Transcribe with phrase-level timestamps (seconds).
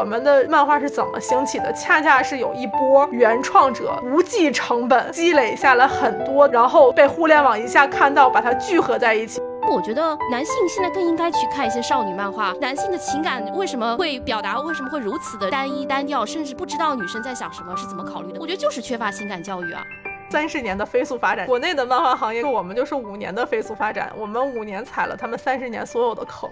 [0.00, 1.70] 我们的漫画是怎么兴起的？
[1.74, 9.42] 恰恰是有一波原创者不计成本积累下来很多，然后被互联网一下看到，把它聚合在一起。
[9.70, 12.54] 我觉得男性现在更应该去看一些少女漫画。
[12.62, 14.58] 男性的情感为什么会表达？
[14.60, 16.24] 为什么会如此的单一单调？
[16.24, 18.40] 甚至不知道女生在想什么，是怎么考虑的？
[18.40, 19.84] 我觉得就是缺乏情感教育啊。
[20.30, 26.48] 三十年的飞速发展，国内的漫画行业，我们就是五年的飞速发展，我们五年踩了他们三十年所有的坑。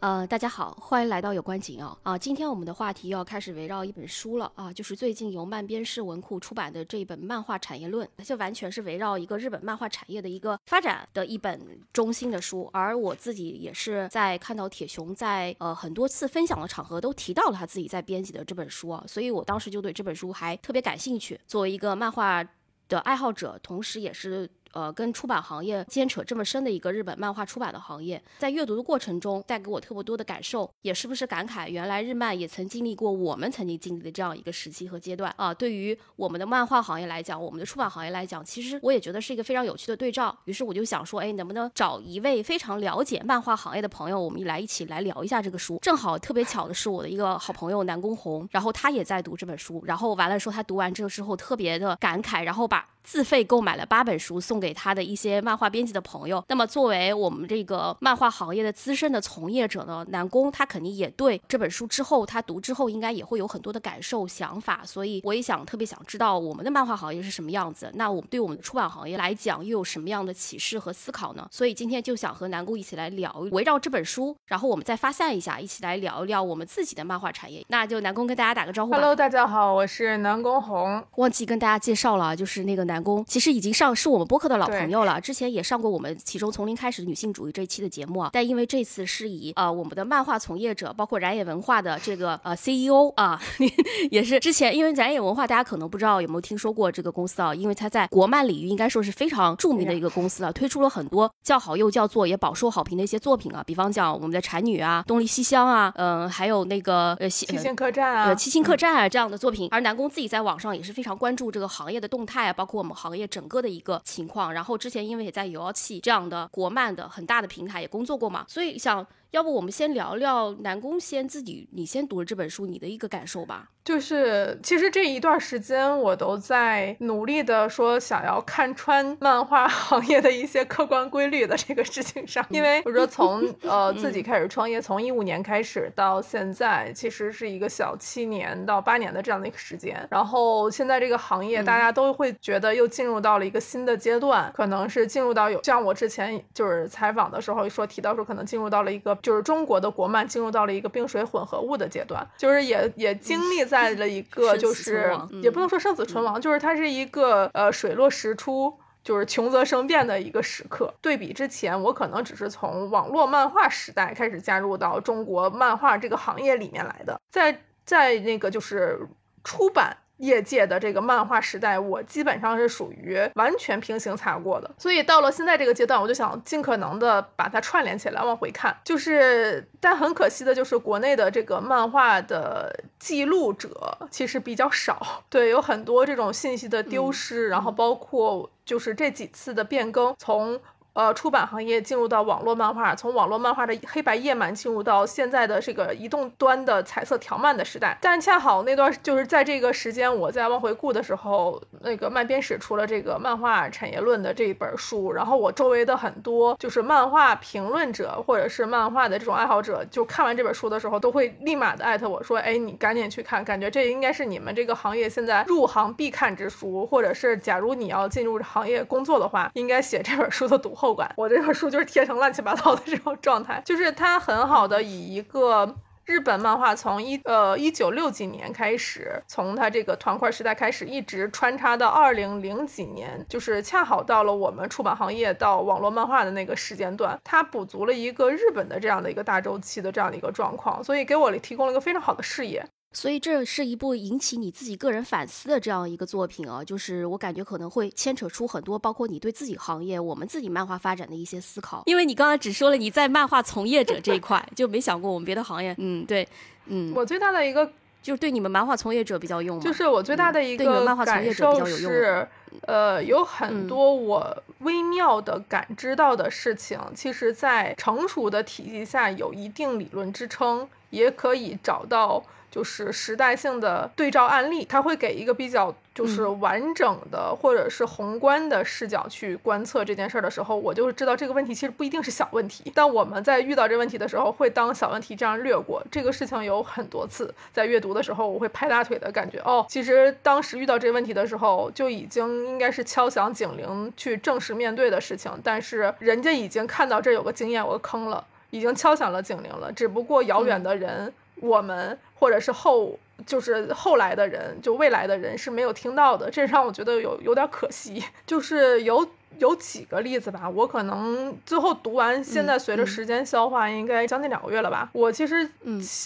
[0.00, 2.16] 呃，大家好，欢迎来到有关紧要啊！
[2.16, 11.60] 今天我们的话题要开始围绕一本书了啊，就是最近由漫边市文库出版的这一本《漫画产业论》，就完全是围绕一个日本漫画产业的一个发展的一本
[11.92, 12.70] 中心的书。
[12.72, 21.40] 而我自己也是在看到铁熊在呃很多次分享的场合都提到了他自己在编辑的这本书啊，所以我当时就对这本书还特别感兴趣。
[21.48, 22.44] 作为一个漫画
[22.88, 24.48] 的爱好者，同时也是。
[24.72, 35.52] 呃，跟出版行业牵扯这么深的一个日本漫画出版的行业，在阅读的过程中带给我特别多的感受，也是不是感慨，原来日漫也曾经历过我们曾经经历的这样一个时期和阶段啊。
[35.52, 40.36] 对于我们的漫画行业来讲，我们的出版行业来讲，其实我也觉得是一个非常有趣的对照。
[40.44, 45.78] 于是我就想说，哎，能不能找一位非常了解漫画行业的朋友，我们来一起来聊一下这个书。
[45.82, 52.86] 正好特别巧的是，我的一个好朋友南宫红，然后他也在读这本书，然后完了说他读完这个之后特别的感慨，然后把。
[53.04, 56.42] 自费购买了八本书，送给他的一些漫画编辑的朋友。
[56.48, 64.82] 那么，作为我们这个漫画行业的资深的从业者呢，南宫他肯定也对这本书之后他读之后应该也会有很多的感受想法。
[64.84, 67.90] 所以，我也想特别想知道我们的漫画行业是什么样子。
[67.94, 71.48] 那我们对我们的出版行业来讲又有什么样的启示和思考呢？
[71.50, 77.64] 所以今天就想和南宫一起来聊，围绕这本书，然后我们再发散一下，一起来聊一聊我们自己的漫画产业。
[77.68, 78.92] 那就南宫跟大家打个招呼。
[78.92, 81.02] Hello，大家好，我是南宫红。
[81.16, 82.98] 忘记跟大家介绍了，就是那个南。
[82.98, 88.30] 宫其实已经上是我们播客的老朋友了，之前也上过我们其中从零开始的女性主义这一期的节目啊。
[88.32, 93.40] 但因为这次是以呃我们的漫画从业者，包括燃野文化的这个呃 CEO 啊，
[94.10, 109.68] 也是之前因为燃野文化大家可能不知道有没有听说过这个公司啊，因为它在国漫领域应该说是非常著名的一个公司了，推出了很多叫好又叫座也饱受好评的一些作品啊，比方讲我们的产女啊、东离西乡啊，嗯，还有那个呃七星客栈啊、七星客栈啊这样的作品。
[109.70, 119.06] 而南宫自己在网上也是非常关注这个行业的动态啊，包括我们行业整个的一个情况，然后之前因为也在有妖气这样的国漫的很大的平台也工作过嘛，所以想。
[119.30, 123.68] 要不我们先聊聊南宫先自己，你先读了这本书，你的一个感受吧。
[123.84, 140.06] 就是其实这一段时间我都在努力的说想要看穿漫画行业的一些客观规律的这个事情上，因为我说从呃 自己开始创业，从一五年开始到现在，其实是一个小七年到八年的这样的一个时间。
[140.10, 149.17] 然后现在这个行业大家都会觉得又进入到了一个新的阶段，可能是进入到有像我之前就是采访的时候说提到说可能进入到了一个。
[149.22, 160.92] 就是中国的国漫进入到了一个冰水混合物的阶段，就是也也经历在了一个就是也不能说生死存亡，就是它是一个呃水落石出，就是穷则生变的一个时刻。
[161.00, 169.06] 对比之前，我可能只是从网络漫画时代开始加入到中国漫画这个行业里面来的，在在那个就是
[169.44, 169.96] 出版。
[170.18, 178.76] 业界的这个漫画时代，我基本上是属于完全平行踩过的，所以到了现在这个阶段，我就想尽可能的把它串联起来往回看。
[178.84, 190.60] 就是，但很可惜的就是国内的这个漫画的记录者其实比较少，对，有很多这种信息的丢失，然后包括就是这几次的变更，从。
[190.98, 197.96] 呃，出版行业进入到网络漫画，从网络漫画的黑白页漫进入到现在的这个移动端的彩色条漫的时代。
[198.02, 242.64] 但恰好那段就是在这个时间，我在往回顾的时候，那个漫编史出了这个《漫画产业论》的这一本书，然后我周围的很多就是漫画评论者或者是漫画的这种爱好者，就看完这本书的时候，都会立马的艾特我说：“哎，你赶紧去看，感觉这应该是你们这个行业现在入行必看之书，或者是假如你要进入行业工作的话，应该写这本书的读后。”我这本书就是贴成乱七八糟的这种状态，就是它很好的以一个日本漫画从一呃一九六几年开始，从它这个团块时代开始，一直穿插到二零零几年，就是恰好到了我们出版行业到网络漫画的那个时间段，它补足了一个日本的这样的一个大周期的这样的一个状况，所以给我提供了一个非常好的视野。
[242.90, 251.82] 所以这是一部引起你自己个人反思的这样一个作品啊，就是我感觉可能会牵扯出很多，包括你对自己行业、我们自己漫画发展的一些思考。
[251.86, 255.74] 因为你刚才只说了你在漫画从业者这一块，就没想过我们别的行业。
[255.78, 256.26] 嗯，对，
[256.66, 257.70] 嗯，我最大的一个
[258.02, 262.26] 就是对你们漫画从业者比较用，就是我最大的一个感受是，
[262.62, 270.66] 呃，有很多我微妙的感知到的事情，其实在成熟的体系下有一定理论支撑。
[270.90, 272.24] 也可以找到。
[272.50, 282.72] 就是时代性的对照案例，它会给一个比较就是完整的或者是宏观的视角去观测这件事儿的时候，我就知道这个问题其实不一定是小问题。
[282.74, 285.82] 但我们在遇到这问题的时候，会当小问题这样略过。
[285.90, 295.30] 这个事情有很多次在阅读的时候，我会拍大腿的感觉，哦，其实当时遇到这个问题的时候，就已经应该是敲响警铃去正式面对的事情。
[295.44, 301.12] 但是人家已经看到这有个经验有个坑了，已经敲响了警铃了，只不过遥远的人。
[301.40, 308.02] 我们或者是后就是后来的人，就未来的人是没有听到的，这让我觉得有有点可惜。
[308.26, 309.08] 就是有
[309.38, 314.88] 有几个例子吧，我可能最后读完，现在随着时间消化，应该将近两个月了吧。
[314.92, 315.50] 我其实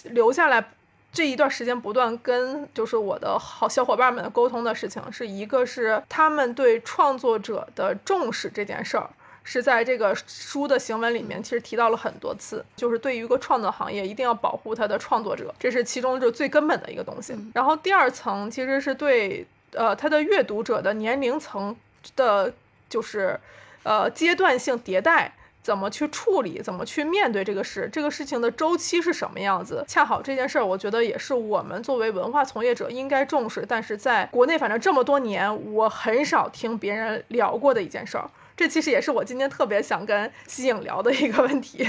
[0.04, 0.70] 留下来
[1.12, 9.10] 这一段时间，不断跟就是我的好小伙伴们沟通的事情，是一个是他们对创作者的重视这件事儿。
[9.44, 17.34] 是在这个书的行文里面，其实提到了很多次，就是对于一个创作行业，一定要保护它的创作者，这是其中就最根本的一个东西。
[17.54, 21.74] 然后第二层其实是对呃他的阅读者的年龄层
[22.14, 22.52] 的，
[22.88, 23.38] 就是
[23.82, 29.84] 呃阶段性迭代，怎么去处理，怎么去面对这个事，这个事情的周期是什么样子。
[29.88, 38.30] 恰好这件事儿，我觉得也是我们作为文化从业者应该重视，但是在国内反正这么多年，我很少听别人聊过的一件事儿。
[38.56, 41.86] 这其实也是我今天特别想跟西影聊的一个问题，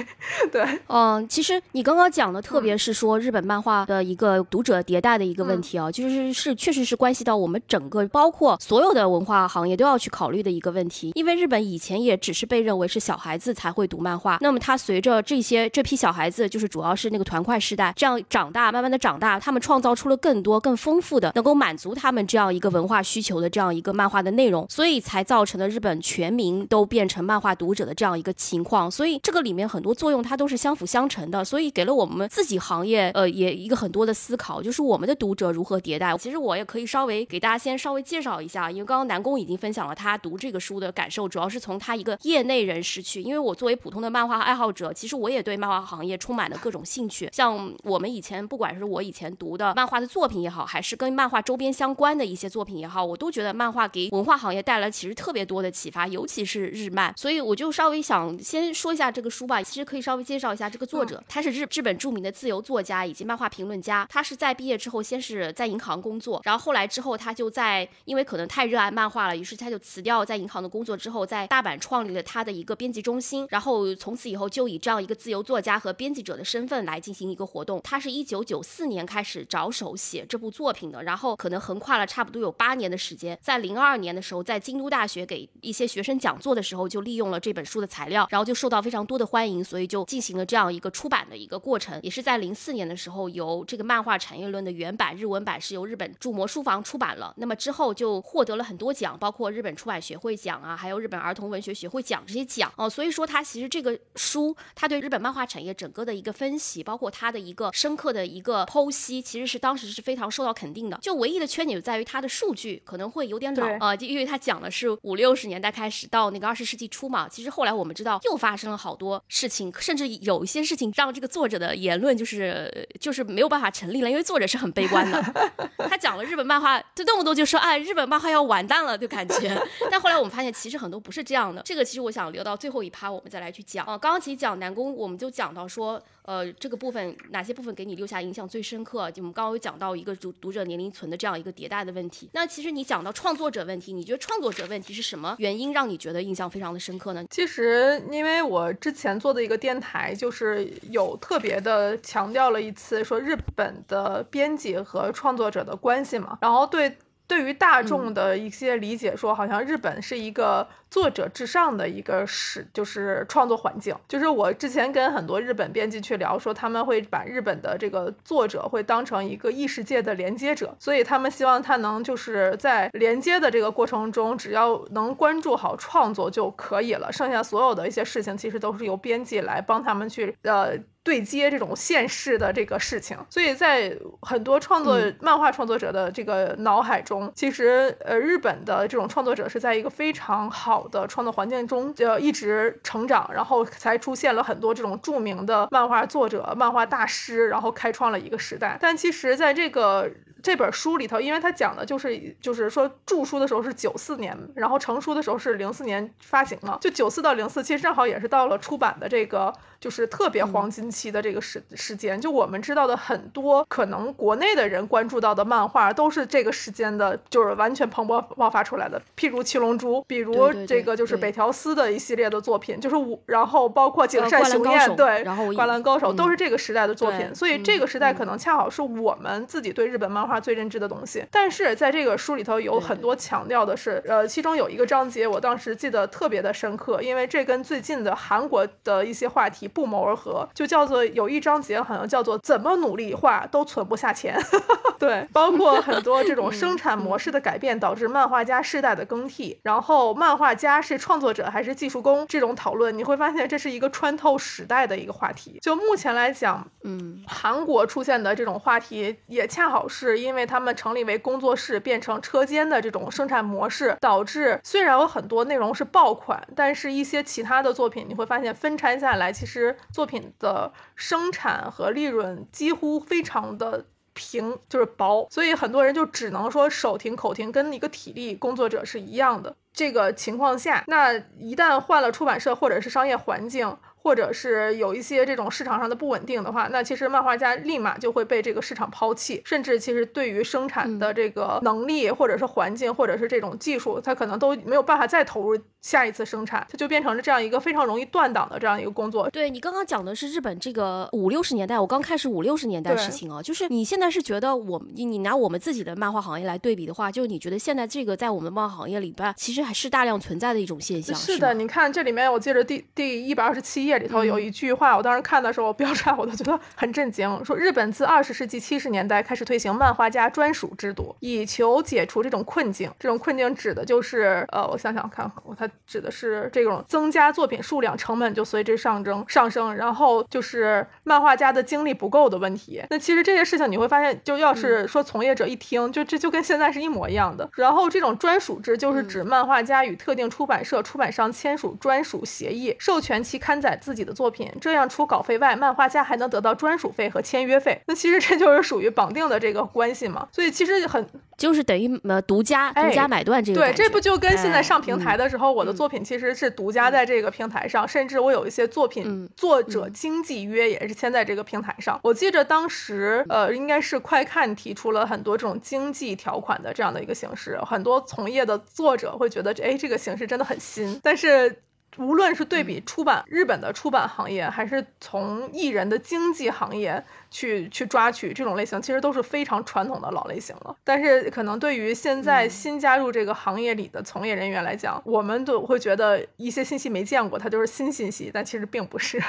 [0.51, 26.52] 对，嗯，其实你刚刚讲的，特别是说日本漫画的一个读者迭代的一个问题啊，就是是确实是关系到我们整个包括所有的文化行业都要去考虑的一个问题，因为日本以前也只是被认为是小孩子才会读漫画，那么他随着这些这批小孩子，就是主要是那个团块时代这样长大，慢慢的长大，他们创造出了更多更丰富的能够满足他们这样一个文化需求的这样一个漫画的内容，所以才造成了日本全民。
[26.67, 36.15] 都变成漫画读者的这样一个情况，所以这个里面很多作用它都是相辅相成的，所以给了我们自己行业呃也一个很多的思考，就是我们的读者如何迭代。
[36.17, 47.29] 其实我也可以稍微给大家先稍微介绍一下，因为刚刚南宫已经分享了他读这个书的感受，主要是从他一个业内人士去，因为我作为普通的漫画爱好者，其实我也对漫画行业充满了各种兴趣。
[47.31, 56.42] 像我们以前不管是我以前读的漫画的作品也好，还是跟漫画周边相关的一些作品也好，我都觉得漫画给文化行业带来其实特别多的启发，尤其。
[56.43, 59.61] 是日漫，所以我就稍微想先说一下这个书吧。
[59.61, 64.07] 其实可以稍微介绍一下这个作者，他是日日本著名的自由作家以及漫画评论家。
[64.09, 73.47] 他是在毕业之后，先是在银行工作，然后后来之后，他就在因为可能太热爱漫画了，于是他就辞掉在银行的工作之后，在大阪创立了他的一个编辑中心。
[73.49, 77.81] 然后从此以后，就以这样一个自由作家和编辑者的身份来进行一个活动。
[77.83, 83.37] 他是一九九四年开始着手写这部作品的，然后可能横跨了差不多有八年的时间。
[83.41, 86.32] 在零二年的时候，在京都大学给一些学生讲。
[86.39, 91.99] 做的时候就利用了这本书的材料，然后就受到非常多的欢迎，所以就进行了这样一个出版的一个过程。
[92.01, 97.33] 也是在零四年的时候，由这个漫画产业论的原版日文版是由日本筑魔书房出版了。
[97.37, 102.89] 那么之后就获得了很多奖，包括日本出版学会奖啊，还有日本儿童文学学会奖这些奖哦。
[102.89, 110.97] 所以说它其实这个书，它对日本漫画产业整个的一个分析，包括它的一个深刻的一个剖析，其实是当时是非常受到肯定的。
[111.01, 116.22] 就唯一的缺点就在于它的数据可能会有点老啊，就因为它讲的是五六十年代开始到。
[116.23, 125.21] 到那个二十世纪初嘛，其实后来我们知道又发生了好多事情，甚至有一些事情让这个作者的言论就是就是没有办法成立了，因为作者是很悲观的，
[125.89, 129.61] 他讲了日本漫画，就动不动就说哎日本漫画要完蛋了，就感觉。
[129.91, 133.97] 但后来我们发现其实很多不是这样的，这个其实我想留到最后一趴我们再来去讲啊。
[133.97, 136.01] 刚刚其实讲南宫，我们就讲到说。
[136.23, 139.11] 呃，这个部分哪些部分给你留下印象最深刻？
[139.11, 142.29] 就我们刚刚有讲到一个读读者年龄层的这样一个迭代的问题。
[142.33, 147.25] 那其实你讲到创作者问题，你觉得创作者问题是什么原因让你觉得印象非常的深刻呢？
[147.29, 156.97] 其实因为我之前做的一个电台，就是有特别的强调了一次说日本的编辑和创作者的关系嘛，然后对。
[157.27, 163.95] 对于大众的一些理解，说好像日本是一个作者至上的一个是就是创作环境。
[164.07, 180.77] 就是我之前跟很多日本编辑去聊，说他们会把日本的这个作者会当成一个异世界的连接者，所以他们希望他能就是在连接的这个过程中，只要能关注好创作就可以了，剩下所有的一些事情其实都是由编辑来帮他们去呃。
[181.03, 198.77] 对接这种现实的这个事情，所以在很多创作漫画创作者的这个脑海中，其实呃，日本的这种创作者是在一个非常好的创作环境中，呃，一直成长，然后才出现了很多这种著名的漫画作者、漫画大师，然后开创了一个时代。
[198.79, 200.09] 但其实，在这个
[200.43, 212.19] 这本书里头，因为它讲的就是就是说著书的时候是九四年，然后成书的时候是零四年发行嘛，就九四到零四，其实正好也是到了出版的这个就是特别黄金期的这个时时间。
[212.19, 219.01] 就我们知道的很多可能国内的人关注到的漫画，都是这个时间的，就是完全蓬勃爆发出来的。
[219.17, 227.33] 譬如《七龙珠》，比如这个就是北条司的一系列的作品，就是我，然后包括井上雄彦，对，然后灌篮高手都是这个时代的作品。
[227.33, 231.25] 所以这个时代可能恰好是我们自己对日本漫画最认知的东西。
[231.31, 244.39] 但是在这个书里头有很多强调的是，呃，其中有一个章节我当时记得特别的深刻，因为这跟最近的韩国的一些话题不谋而合，就叫做有一章节好像叫做怎么努力画都存不下钱。
[244.99, 255.59] 对，包括很多这种生产模式的改变导致漫画家世代的更替，然后漫画家是创作者还是技术工这种讨论，你会发现这是一个穿透时代的一个话题。
[255.61, 273.85] 就目前来讲，嗯，韩国出现的这种话题，也恰好是因为他们成立为工作室变成车间的这种生产模式，导致虽然有很多内容是爆款，但是一些其他的作品你会发现分拆下来，其实作品的生产和利润几乎非常的。
[274.15, 279.55] 平就是薄，所以很多人就只能说手停口停，跟一个体力工作者是一样的。
[279.73, 283.75] 这个情况下，那一旦换了出版社或者是商业环境。
[284.03, 299.29] 或者是有一些这种市场上的不稳定的话，那其实漫画家立马就会被这个市场抛弃，甚至其实对于生产的这个能力，或者是环境，或者是这种技术，他可能都没有办法再投入下一次生产，它就变成了这样一个非常容易断档的这样一个工作。
[299.29, 311.15] 对你刚刚讲的是日本这个五六十年代，我刚开始五六十年代事情啊，就是你现在是觉得我你你拿我们自己的漫画行业来对比的话，就是你觉得现在这个在我们漫画行业里边，其实还是大量存在的一种现象。
[311.15, 314.73] 是的，你看这里面，我记得第第一百二十七页里头有一句。
[314.73, 317.45] 话我当时看的时候，我标出来我都觉得很震惊。
[317.45, 322.91] 说日本自二十世纪七十年代开始推行漫画家专属制度，以求解除这种困境。
[322.99, 332.81] 这种困境指的就是，呃，我想想看，它指的是这种增加作品数量，成本就随之上升上升，然后就是漫画家的精力不够的问题。
[332.89, 337.47] 那其实这些事情你会发现，就要是说从业者一听，就这就跟现在是一模一样的。
[337.53, 344.49] 然后这种专属制就是指漫画家与特定出版社、出版商签署专属协议，授权其刊载自己的作品。
[344.61, 347.81] 这样除稿费外，漫画家还能得到专属费和签约费。
[347.87, 350.27] 那其实这就是属于绑定的这个关系嘛？
[350.31, 351.05] 所以其实很
[351.37, 353.59] 就是等于呃独家独家买断这个。
[353.59, 361.99] 对，这不就跟现在上平台的时候，我的作品其实是独家在这个平台上，甚至我有一些作品作者经纪约也是签在这个平台上。
[362.03, 371.63] 我记着当时呃，应该是快看提出了很多这种经济条款的这样的一个形式，很多从业的作者会觉得，哎，这个形式真的很新，但是。
[371.97, 380.75] 无论是对比出版日本的出版行业，还是从艺人的经济行业去去抓取这种类型，其实都是非常传统的老类型了。
[380.83, 389.19] 但是可能对于现在新加入这个行业里的从业人员来讲，我们都会觉得一些信息没见过，它就是新信息，但其实并不是，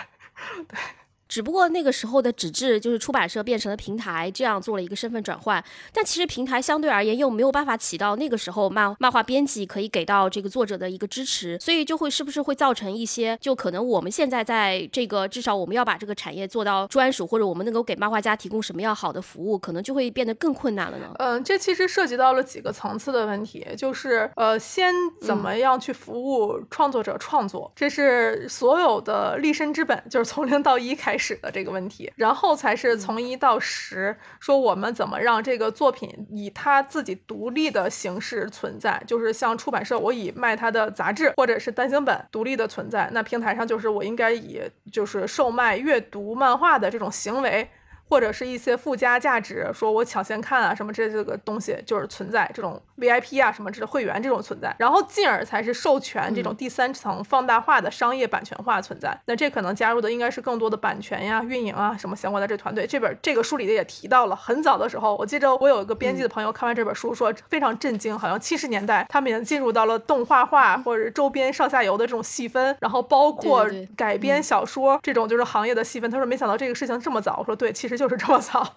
[0.68, 0.78] 对。
[1.34, 5.60] 只不过那个时候的纸质就是出版社变成了平台，这样做了一个身份转换。
[5.92, 21.12] 但其实平台相对而言又没有办法起到那个时候漫漫画编辑可以给到这个作者的一个支持，所以就会是不是会造成一些就可能我们现在在这个至少我们要把这个产业做到专属，或者我们能够给漫画家提供什么样好的服务，可能就会变得更困难了呢？
[21.18, 31.23] 嗯，这其实涉及到了几个层次的问题，就是呃，先怎么样去服务创作者创作，这是所有的立身之本，就是从零到一开始。
[31.24, 44.60] 始的这个问题，然后才是从一到十，说我们怎么让这个作品以它自己独立的形式存在，就是像出版社，我以卖它的杂志或者是单行本独立的存在，那平台上就是我应该以
[44.92, 47.68] 就是售卖阅读漫画的这种行为。
[48.08, 59.18] 或者是一些附加价值，说我抢先看啊什么这这个东西就是存在这种 VIP 啊什么这会员这种存在，然后进而才是授权这种第三层放大化的商业版权化存在。
[59.26, 62.86] 那这可能加入的应该是更多的版权呀、运营啊什么相关的这团队。
[62.86, 76.10] 这本这个书里的也提到了，很早的时候，我记着我有一个编辑的朋友看完这本书说非常震惊，好像七十年代他们已经进入到了动画化或者周边上下游的这种细分，然后包括改编小说这种就是行业的细分。
[76.10, 77.36] 他说没想到这个事情这么早。
[77.38, 77.93] 我说对，其实。
[77.96, 78.74] 就是这么早，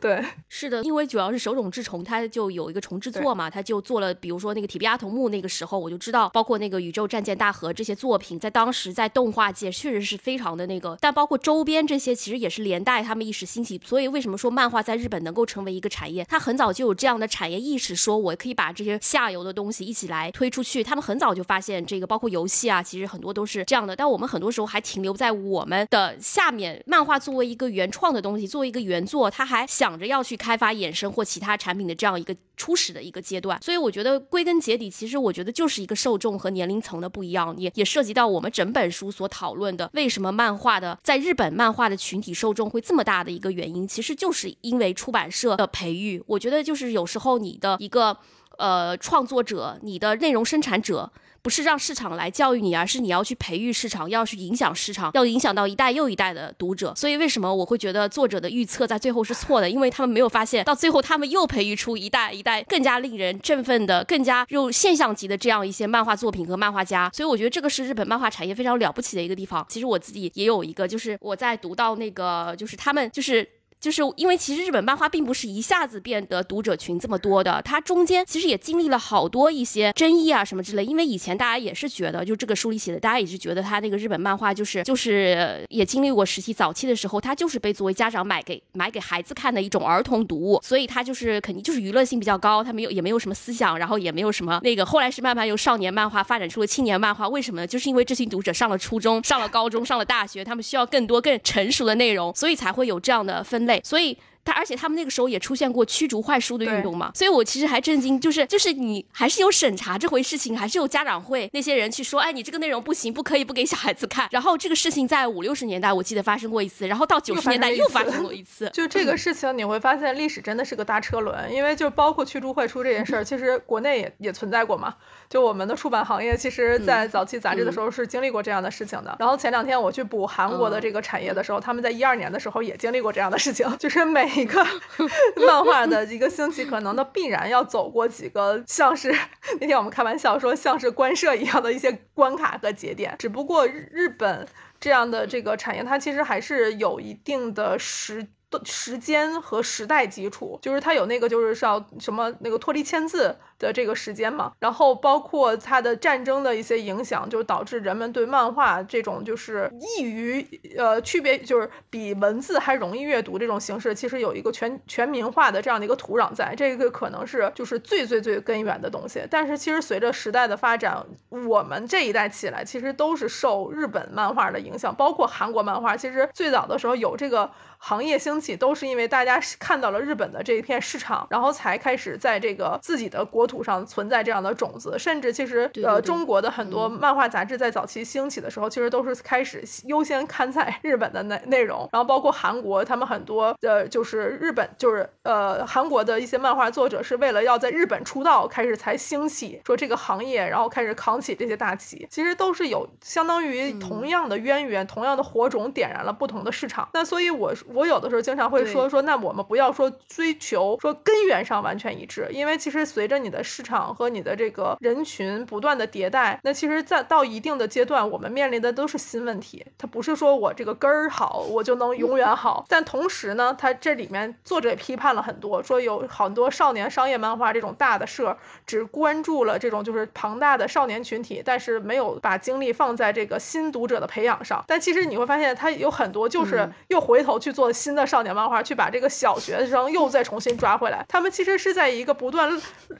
[0.00, 13.80] 对，是的，因为主要是手冢治虫，他就有一个重制作嘛，他就做了，比如说那个铁臂阿童木，那个时候我就知道，包括那个宇宙战舰大和这些作品，在当时在动画界确实是非常的那个，但包括周边这些，其实也是连带他们一时兴起。
[13.84, 16.24] 所以为什么说漫画在日本能够成为一个产业？
[16.24, 20.82] 他很早就有这样的产业意识，说我可以把这些下游的东西一起来推出去。
[20.82, 23.94] 他们很早就发现这个，包括游戏啊，其实很多都是这样的。
[23.94, 28.46] 但我们很多时候还停留在我们的下面，漫画作为一个原创的东西。
[28.58, 33.56] 作为一个原作，他还想着要去开发衍生或其他产品的这样一个初始的一个阶段。
[33.62, 46.20] 所以我觉得归根结底，其实我觉得就是一个受众和年龄层的不一样，也也涉及到我们整本书所讨论的为什么漫画的在日本漫画的群体受众会这么大的一个原因，其实就是因为出版社的培育。
[46.26, 48.16] 我觉得就是有时候你的一个
[48.56, 51.12] 呃创作者，你的内容生产者。
[51.42, 56.92] 不是让市场来教育你，而是你要去培育市场，要去影响市场，要影响到一代又一代的读者。
[56.96, 59.68] 所以为什么我会觉得作者的预测在最后是错的？
[59.68, 67.10] 因为他们没有发现到最后，他们又培育出一代一代更加令人振奋的、更加又现象级的这样一些漫画作品和漫画家。
[67.14, 69.64] 所以我觉得这个是日本漫画产业非常了不起的一个地方。
[69.68, 73.48] 其实我自己也有一个，就是我在读到那个，就是他们就是。
[73.80, 80.84] 就是因为其实日本漫画并不是一下子变得读者群这么多的，它中间其实也经历了好多一些争议啊什么之类。
[80.84, 94.84] 因为以前大家也是觉得，就这个书里写的，大家也是觉得他那个日本漫画就是就是也经历过时期早期的时候，它就是被作为家长买给买给孩子看的一种儿童读物，所以它就是肯定就是娱乐性比较高，它没有也没有什么思想，然后也没有什么那个。
[94.84, 97.66] 后来是慢慢由少年漫画发展出了青年漫画，为什么呢？
[97.66, 103.80] 就是因为这群读者上了初中、上了高中、上了大学，他们需要更多更成熟的内容，所以才会有这样的分类。
[103.84, 104.18] 所以。
[104.48, 114.26] 他而且他们那个时候也出现过驱逐坏书的运动嘛，所以我其实还震惊，就是就是你还是有审查这回事情，还是有家长会那些人去说，哎，你这个内容不行，不可以不给小孩子看。
[114.30, 118.70] 然后这个事情在五六十年代我记得发生过一次，然后到九十年代又发生过一次。
[118.72, 124.94] 就这个事情你会发现历史真的是个大车轮，因为就包括驱逐坏书这件事儿，其实国内也也存在过嘛。
[125.28, 129.14] 就我们的出版行业，其实在早期杂志的时候是经历过这样的事情的。
[129.18, 134.64] 然后前两天我去补韩国的这个产业的时候，他们在一二年的时候也经历过这样的事情，就是每一个。
[135.46, 139.14] 漫画的一个兴起，可能都必然要走过几个像是
[139.60, 143.14] 那天我们开玩笑说像是官设一样的一些关卡和节点。
[143.18, 144.46] 只不过日本
[144.80, 148.26] 这样的这个产业，它其实还是有一定的时
[148.64, 153.36] 时间和时代基础，就是它有那个就是像什么那个脱离签字。
[153.58, 160.46] 的这个时间嘛，然后包括它的战争的一些影响，就导致人们对漫画这种就是易于
[160.76, 169.20] 呃区别，就是比文字还容易阅读这种形式，其实有一个全全民化的这样的一个土壤，在这个可能是就是最最最根源的东西。
[169.28, 175.96] 但是其实随着时代的发展，我们这一代起来，其实都是受日本漫画的影响，包括韩国漫画。
[175.96, 183.47] 其实最早的时候有这个行业兴起，都是因为大家看到了日本的这一片市场，然后才开始在这个自己的国。
[183.48, 206.88] 土上存在这样的种子，甚至其实呃，中国的很多漫画杂志在早期兴起的时候，其实都是开始优先刊载日本的内内容，然后包括韩国，他们很多呃就是日本就是呃韩国的一些漫画作者是为了要在日本出道，开始才兴起说这个行业，然后开始扛起这些大旗，其实都是有相当于同样的渊源，同样的火种点燃了不同的市场。
[206.92, 219.64] 那所以，我我有的时候经常会说说，那我们不要说追求说根源上完全一致，因为其实随着你的市场和你的这个人群不断的迭代，那其实，在到一定的阶段，我们面临的都是新问题。
[219.76, 222.64] 它不是说我这个根儿好，我就能永远好。
[222.68, 234.64] 但同时呢，它这里面作者也批判了很多，说有很多少年商业漫画这种大的社，只关注了这种就是庞大的少年群体，但是没有把精力放在这个新读者的培养上。
[234.66, 241.04] 但其实你会发现，它有很多就是又回头去做新的少年漫画，去把这个小学生又再重新抓回来。
[241.08, 242.50] 他们其实是在一个不断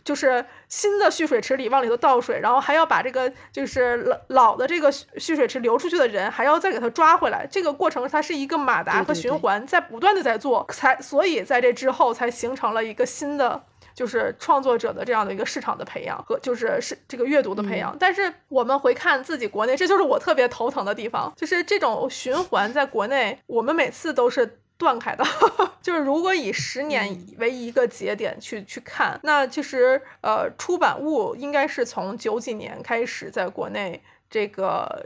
[0.05, 0.27] 就是。
[0.28, 7.46] 是新的蓄水池里往里头倒水，然后还要把这个就是老老的这个蓄水池流出去的人，还要再给他抓回来。
[7.50, 13.64] 这个过程它是一个马达和循环，在不断的在做，才所以在这之后才形成了一个新的
[13.94, 17.96] 就是创作者的这样的一个市场的培养和就是是这个阅读的培养。
[17.98, 24.58] 但是我们回看自己国内，这就是我特别头疼的地方，就是这种循环在国内，我们每次都是。
[24.78, 25.24] 断开的，
[25.82, 35.04] 就是如果以十年为一个节点去去看，那其实呃出版物应该是从九几年开始在国内这个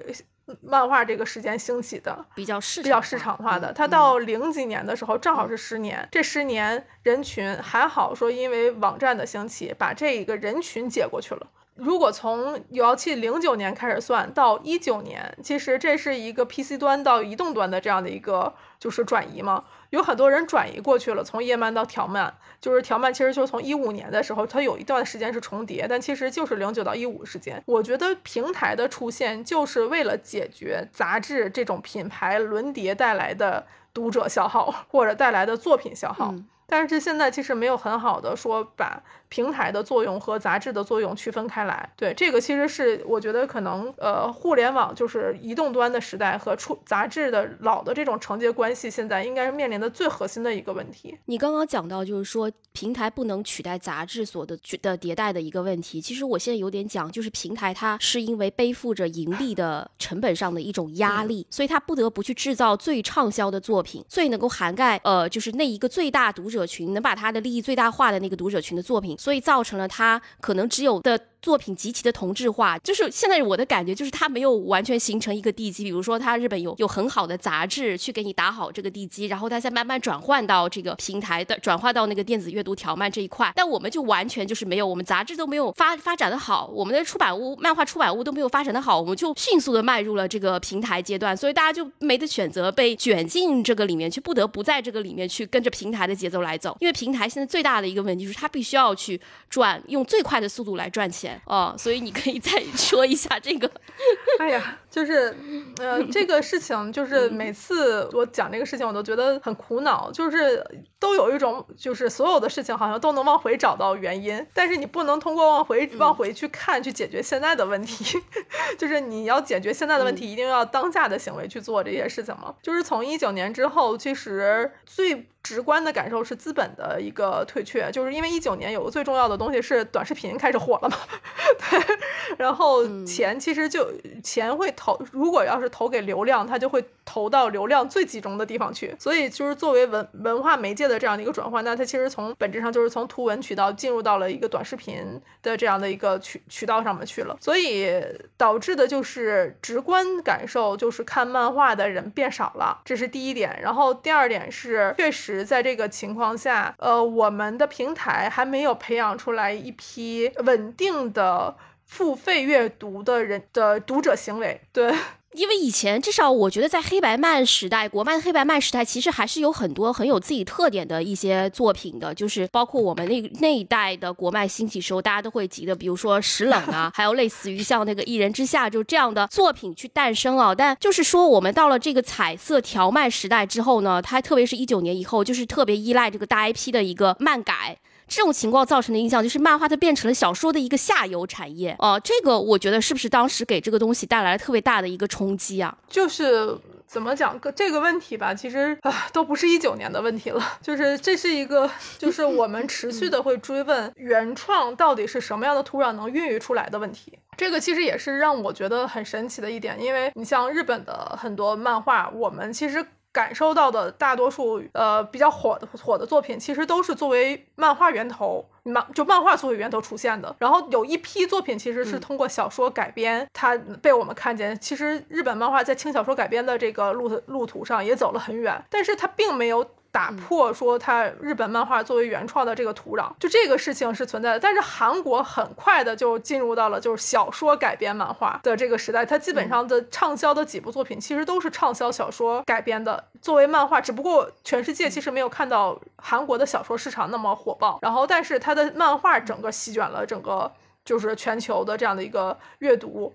[0.61, 3.73] 漫画这个时间兴起的，比较市比较市场化的。
[3.73, 11.47] 它到零几年的时候正好是十年，这十年人群还好说，因为网站的兴起，把这一个人群解过去了。
[11.75, 27.63] 如果从有妖气零九年开始算到一九年，其实这是一个 PC 端到移动端的这样的一个就是转移嘛，有很多人转移过去了，从叶漫到条漫，就是条漫其实就是从一五年的时候，它有一段时间是重叠，但其实就是零九到一五时间。
[27.67, 36.35] 我觉得平台的出现就是为了解决杂志这种品牌轮迭带来的读者消耗或者带来的作品消耗。
[36.67, 39.03] 但是现在其实没有很好的说把
[39.33, 41.89] 平台的作用和杂志的作用区分开来。
[41.97, 51.17] 对，这个其实是我觉得可能呃，互联网就是移动端的时代和出杂志的老的这种承接关系，现在应该是面临的最核心的一个问题。
[51.25, 71.32] 你刚刚讲到就是说平台不能取代杂志所的的迭代的一个问题，其实我现在有点讲，就是平台它是因为背负着盈利的成本上的一种压力，所以它不得不去制造最畅销的作品，最能够涵盖呃就是那一个最大读者群，能把它的利益最大化的那个读者群的作品，所以造成了他可能只有的。
[71.43, 75.83] 作品极其的同质化，就是现在我的感觉就是它没有完全形成一个地基。
[75.83, 83.53] 比如说，它日本有有很好的杂志去给你打好这个地基，然后它再慢慢转换到这个平台的，转换到那个电子阅读条漫这一块。
[83.57, 96.77] 但我们就完全就是没有，我们杂志都没有发发展的好，我们的出版物、漫画出版物都没有发展的好，我们就迅速的迈入了这个平台阶段，所以大家就没得选择，被卷进这个里面去，不得不在这个里面去跟着平台的节奏来走。
[96.79, 101.32] 因为平台现在最大的一个问题就是它必须要去赚，用最快的速度来赚钱。
[101.45, 103.71] 哦，所以你可以再说一下这个。
[104.39, 105.35] 哎呀，就是，
[105.79, 110.63] 呃，这个事情就是每次我讲这个事情，我都觉得很苦恼，就是
[110.99, 118.21] 都有一种，就是所有的事情好像都能往回找到原因，但是你不能通过往回往回去看去解决现在的问题，
[118.77, 122.55] 就是你要解决现在的问题，一定要当下的行为去做这些事情嘛。
[122.63, 125.27] 就是从一九年之后，其实最。
[125.43, 130.97] 直观的感受是资本的一个退却，就是因为一九年有个最重要的东西是短视频开始火了嘛，
[131.69, 131.97] 对，
[132.39, 133.91] 然后钱其实就
[134.23, 148.03] 钱会投，如果要是投给流量，它就会投到流量最集中的地方去，所以就是作为文文化媒介的这样的一个转换，那它其实从本质上就是从图文渠道进入到了一个短视频的这样的一个渠渠道上面去了，所以
[148.37, 155.43] 导致的就是直观感受就是看漫画的人变少了，这是第一点，然后第二点是确实。
[155.53, 161.55] 在这个情况下，呃，我们的平台还没有培养出来一批稳定的
[161.93, 164.91] 付费阅读的人的读者行为，对。
[165.35, 180.55] 因为以前至少我觉得在黑白漫时代，国漫黑白漫时代，其实还是有很多很有自己特点的一些作品的，就是包括我们那那一代的国漫兴起时候，大家都会记得，比如说石冷啊， 还有类似于像那个一人之下就这样的作品去诞生啊。
[180.55, 187.79] 但就是说，我们到了这个彩色条漫时代之后呢，它特别是一九年以后，就是特别依赖这个大 IP 的一个漫改。
[188.13, 195.75] 这种情况造成的印象就是漫画它变成了小说的一个下游产业哦，这个我觉得是不是当时给这个东西带来了特别大的一个冲击啊？
[195.89, 196.55] 就是
[196.87, 207.19] 怎么讲个这个问题吧，其实啊都不是一九年的问题了， 就是这是一个就是我们持续的会追问原创到底是什么样的土壤能孕育出来的问题。
[207.39, 212.85] 这个其实也是让我觉得很神奇的一点，因为你像日本的很多漫画，我们其实。
[213.13, 220.35] 感受到的大多数呃比较火的火的作品，其实都是作为漫画源头漫就漫画作为源头出现的。
[220.39, 224.59] 然后有一批作品其实是通过小说改编，它被我们看见。
[224.59, 229.67] 其实日本漫画在轻小说改编的这个路路途上也走了很远，但是它并没有。
[229.93, 234.41] 打破说它日本漫画作为原创的这个土壤，就这个事情是存在的。
[234.41, 247.79] 但是韩国很快的就进入到了就是小说改编漫画的这个时代，它基本上的畅销的几部作品其实都是畅销小说改编的作为漫画，只不过全世界其实没有看到韩国的小说市场那么火爆。
[247.83, 250.51] 然后，但是它的漫画整个席卷了整个
[250.85, 253.15] 就是全球的这样的一个阅读。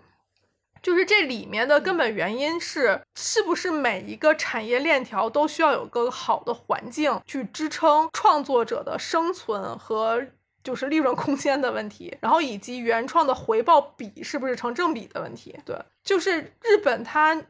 [0.82, 10.26] 就是这里面的根本原因是，是不是每一个产业链条都需要有个好的环境去支撑创作者的生存和
[10.64, 15.58] 就是利润空间的问题，然后以及原创的回报比是不是成正比的问题。
[15.66, 17.42] 对，就是日本它。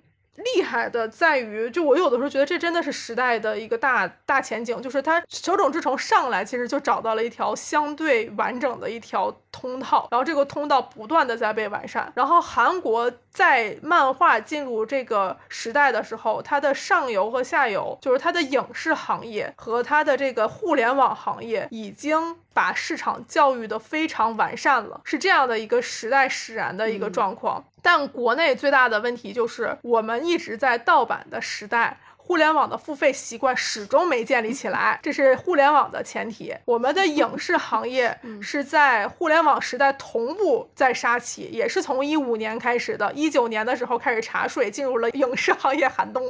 [0.56, 12.12] 厉害的在于，就我有的时候觉得这真的是时代的一个大大前景，就是它手冢治虫上来其实就找到了一条相对完整的一条通道，然后这个通道不断的在被完善。
[12.16, 27.64] 然后韩国在漫画进入这个时代的时候，它的上游和下游，就是它的影视行业和它的这个互联网行业，已经把市场教育的非常完善了，是这样的一个时代使然的一个状况。
[27.82, 31.98] 但国内最大的问题就是，我们一直在盗版的时代。
[32.28, 36.54] 互联网的付费习惯始终没建立起来，这是互联网的前提。
[36.66, 46.30] 我们的影视行业 是在互联网时代同步在杀起，也是从一五年开始的，一九年的时候开始查税，进入了影视行业寒冬。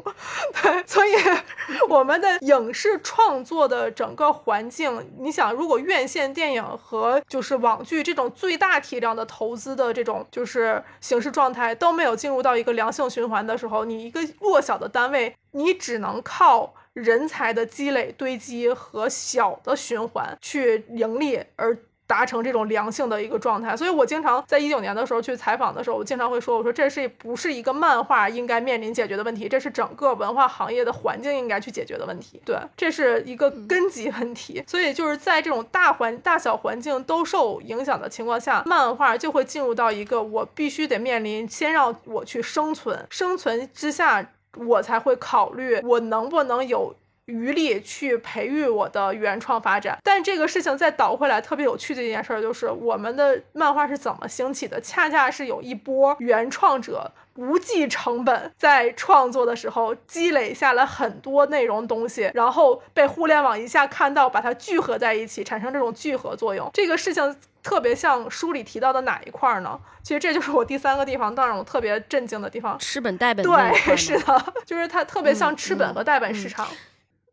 [0.62, 1.14] 对，所以
[1.90, 15.36] 我们的影视创作的整个环境，你想，如果院线电影和就是网剧这种最大体量的投资的这种就是形式状态都没有进入到一个良性循环的时候，你一个弱小的单位。
[15.52, 21.78] 你只能靠人才的积累堆积和小的循环去盈利而。
[22.10, 32.42] 达成这种良性的一个状态，所以我经常在一九年的时候去采访的时候，我经常会说，我说这是不是一个漫画应该面临解决的问题，这是整个文化行业的环境应该去解决的问题。
[32.46, 34.64] 对，这是一个根基问题。
[34.66, 44.26] 所以就是在这种大环大小环境都受影响的情况下，漫画就会进入到一个我必须得面临，先让我去生存，生存之下，
[44.66, 46.96] 我才会考虑我能不能有。
[47.28, 54.80] 余力去培育我的原创发展，但这个事情再倒回来，特别有趣的一件事就是，我们的漫画是怎么兴起的？
[54.80, 66.70] 恰恰是有一波原创者不计成本在创作的时候积累下了很多内容东西，然后被互联网一下看到，把它聚合在一起，产生这种聚合作用。
[66.74, 67.36] 这个事情
[67.68, 69.78] 特别像书里提到的哪一块呢？
[70.02, 72.80] 其实这就是我第三个地方，当然我特别震惊的地方。
[72.80, 76.66] 吃本代本，对，是的， 就是它特别像吃本和代本市场。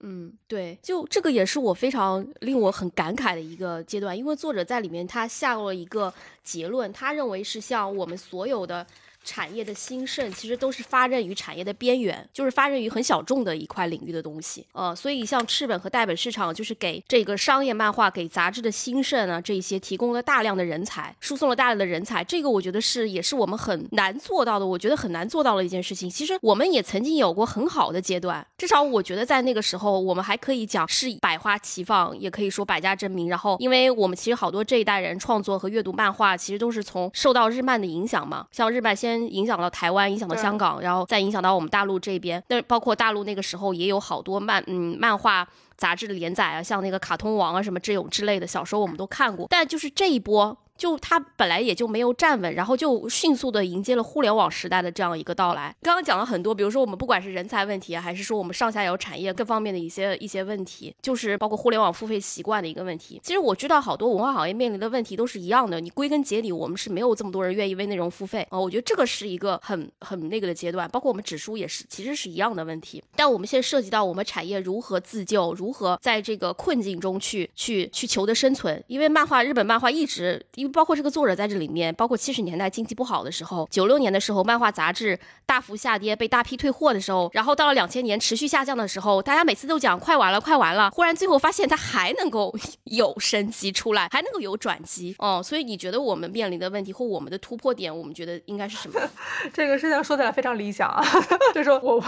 [0.01, 8.85] 嗯，对，就这个也是我非常令我很感慨的一个阶段，因为作者在里面他下了一个结论，他认为是像我们所有的。
[9.25, 14.67] 产业的兴盛其实都是发轫于产业的边缘，就是发轫于很小众的一块领域的东西。
[14.73, 22.23] 呃，所以像赤本和代本市场，就是给这个商业漫画、给杂志的兴盛啊，这些提供了大量的人才，输送了大量的人才。
[22.23, 26.11] 这个我觉得是也是我们很难做到的，我觉得很难做到的一件事情。
[26.11, 33.29] 其实我们也曾经有过很好的阶段，至少我觉得在那个时候，我们还可以讲是百花齐放，也可以说百家争鸣。
[33.29, 39.14] 然后，因为我们其实好多这一代人创作和阅读漫画，其实都是从受到日漫的影响嘛，像日漫先。
[39.23, 42.43] 影响到台湾，影响到香港，然后再影响到我们大陆这边。
[42.49, 45.47] 那包括大陆那个时候也有好多漫嗯漫画
[45.77, 49.47] 杂志的连载啊，像那个卡通王啊什么这种之类的，小时候我们都看过。
[49.51, 50.57] 但就是这一波。
[50.77, 55.75] 就它本来也就没有站稳，然后就迅速的迎接了互联网时代的这样一个到来。
[55.83, 63.21] 刚刚讲了很多，比如说我们不管是人才问题，还是说我们上下游产业各方面的一些一些问题，就是包括互联网付费习惯的一个问题。
[63.23, 65.81] 其实我知道好多文化行业面临的问题都是一样的。
[65.81, 68.59] 你归根结底，我们是没有这么多人愿意为内容付费啊。
[68.59, 70.89] 我觉得这个是一个很很那个的阶段。
[70.91, 73.03] 包括我们指数也是，其实是一样的问题。
[73.17, 78.83] 但我们现在涉及到我们产业如何自救，如何在这个困境中去去去求得生存。
[78.87, 81.45] 因为漫画，日本漫画一直，因为包括这个作者在。
[81.47, 92.51] 这里面，包括七十年代经济不好的时候，九六年的时候，漫画杂志大幅下跌，被大批退货的时候，然后到了两千年持续下降的时候，大家每次都讲快完了，快完了，忽然最后发现它还能够
[92.85, 95.43] 有升级出来，还能够有转机哦。
[95.45, 98.99] 所以你觉得我们面临的问题或我们的突破点，我们觉得应该是什么？
[99.53, 101.05] 这个事情说起来非常理想啊，
[101.55, 102.03] 就是我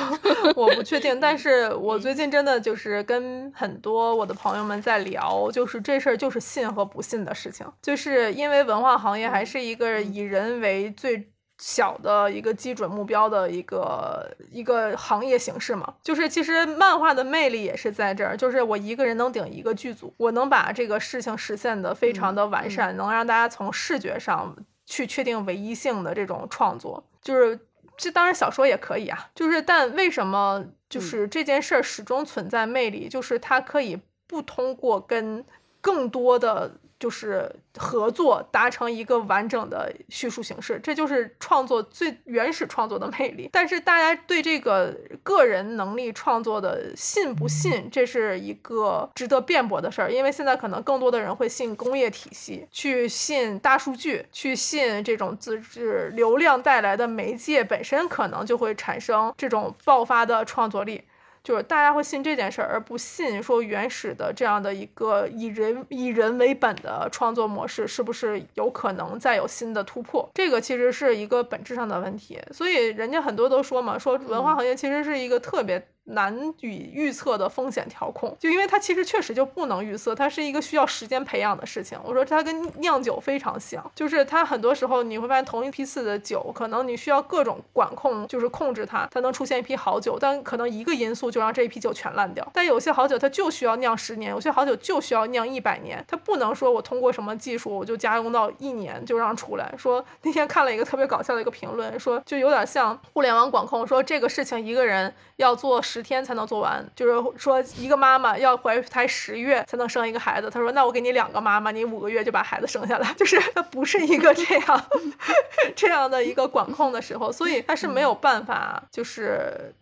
[0.57, 9.27] 我不确定，但是我最近真的就是跟很多我的朋友们在聊，就是这事儿就是信和不信的事情，就是因为文化行业。
[9.27, 24.57] 还是一个以人为最小的一个基准目标的一个一个行业形式嘛，就是其实漫画的魅力也是在这儿，就是我一个人能顶一个剧组，我能把这个事情实现的非常的完善，能让大家从视觉上
[24.87, 27.59] 去确定唯一性的这种创作，就是
[27.97, 35.45] 这当然小说也可以啊，就是但为什么就是这件事儿始终存在魅力，就是它可以不通过跟
[35.81, 36.79] 更多的。
[36.99, 43.51] 就是合作达成一个完整的叙述形式，这就是创作最原始创作的魅力。
[43.53, 50.11] 但是大家对这个个人能力创作的信不信，这是一个值得辩驳的事儿。
[50.11, 61.03] 因为现在可能更多的人会信工业体系，去信大数据，去信这种自制流量带来的媒介本身，可能就会产生这种爆发的创作力。
[61.47, 70.29] 就是大家会信这件事儿，而不信说原始的这样的一个以人以人为本的创作模式是不是有可能再有新的突破？
[70.35, 72.37] 这个其实是一个本质上的问题。
[72.51, 75.87] 所以人家很多都说嘛，说文化行业其实是一个特别。
[76.07, 81.99] 难以预测的风险调控，就因为它其实确实就不能预测，它是一个需要时间培养的事情。
[82.05, 92.47] 我说它跟酿酒非常像，就是它很多时候你会发现同一批次的酒，可能你需要各种管控，就是控制它，它能出现一批好酒，但可能一个因素就让这一批酒全烂掉。
[92.53, 99.75] 但有些好酒它就需要酿十年，有些好酒就需要酿一百年，它不能说我通过什么技术我就加工到一年就让出来。
[99.77, 105.83] 说那天看了一个特别搞笑的一个评论，说就有点像互联网管控，说这个事情一个人要做。
[106.03, 110.51] 天才能做完，就是说一个妈妈要怀胎十月才能生一个孩子。
[110.51, 113.13] 他说：“那我给你两个妈妈，你五个月就把孩子生下来。
[113.19, 114.87] ”就是它不是一个这样
[115.77, 119.73] 这样的一个管控的时候，所以他是没有办法，就是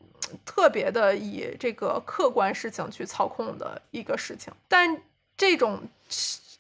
[0.45, 4.53] 特别的以这个客观事情去操控的一个事情。
[4.69, 5.01] 但
[5.37, 5.83] 这种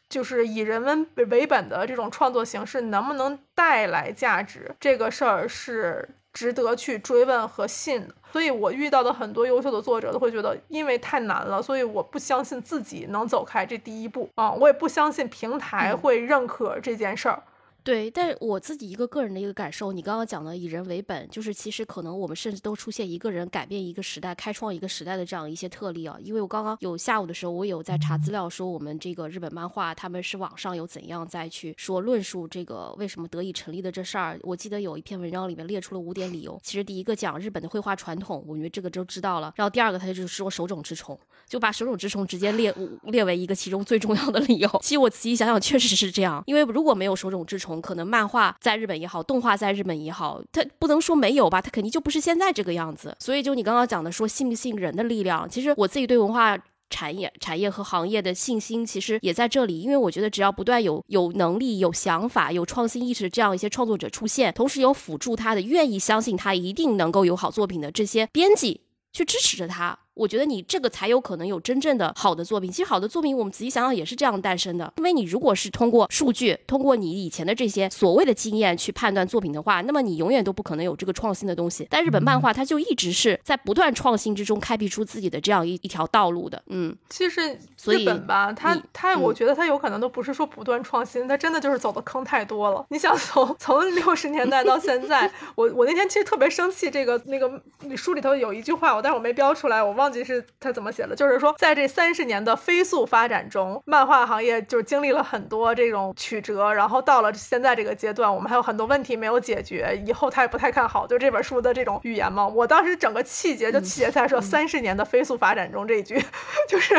[0.08, 6.08] 就是以人文为本的这种创作形式，能不能带来价值，这个事儿是。
[6.34, 8.14] 值得去追问和信的。
[8.30, 17.42] 所以我遇到的很多优秀的作者都会觉得，因为太难了，所以我不相信自己能走开这第一步啊，我也不相信平台会认可这件事儿。
[17.84, 26.16] 对，但我自己一个个人的一个感受，你刚刚讲的以人为本，就是其实可能我们甚至都出现一个人改变一个时代、开创一个时代的这样一些特例啊。
[26.24, 34.40] 因为我刚刚有下午的时候，我有在查资料，说我们这个日本漫画他们是网上有怎样再去说论述这个为什么得以成立的这事儿。
[34.44, 36.58] 我记得有一篇文章里面列出了五点理由。
[36.62, 39.52] 其实第一个讲日本的绘画传统，我觉得这个就知道了。
[39.56, 44.80] 然后第二个他就是说手冢治虫，就把手冢治虫直接列列为一个其中最重要的理由。
[44.80, 46.42] 其实我仔细想想，确实是这样。
[46.46, 48.56] 因为如果没有手冢治虫，可能漫画。
[48.60, 53.16] 在日本也好，动画在日本也好，它不能说没有吧，它肯定就不是现在这个样子。
[53.18, 56.58] 所以就你刚刚讲的说信不信人的力量，其实我自己对文化
[56.90, 59.80] 产业、产业和行业的信心，其实也在这里。
[59.80, 68.82] 因为我觉得只要不断有有能力、有想法、有创新意识这样一些创作者出现，同时有辅助他的、愿意相信他一定能够有好作品的这些编辑
[69.12, 69.98] 去支持着他。
[70.14, 72.70] 我觉得你这个才有可能有真正的好的作品。
[72.70, 74.92] 其实好的作品，我们仔细想想也是这样诞生的。
[74.96, 81.86] 因为你如果是通过数据，通过你以前的这些所谓的经验去判断作品的话，那么你永远都不可能有这个创新的东西。
[81.90, 86.62] 但日本漫画它就一直是在不断创新之中开辟出自己的这样一一条道路的。
[86.68, 92.86] 嗯，其实日本吧，它它，我觉得它有可能都不是说不断创新，它真的就是走的坑太多了。
[92.90, 97.60] 你想从从六十年代到现在， 我我那天其实特别生气，这个那个
[97.96, 100.03] 书里头有一句话，我但是我没标出来，我忘。
[100.04, 112.46] 忘记是他怎么写的，就是说，在这三十年的飞速发展中，漫画行业就经历了很多这种曲折，然后到了现在这个阶段，我们还有很多问题没有解决，以后他也不太看好，就这本书的这种语言嘛。
[112.46, 116.22] 我当时整个气节就气节在说三十年的飞速发展中这一句，
[116.68, 116.94] 就是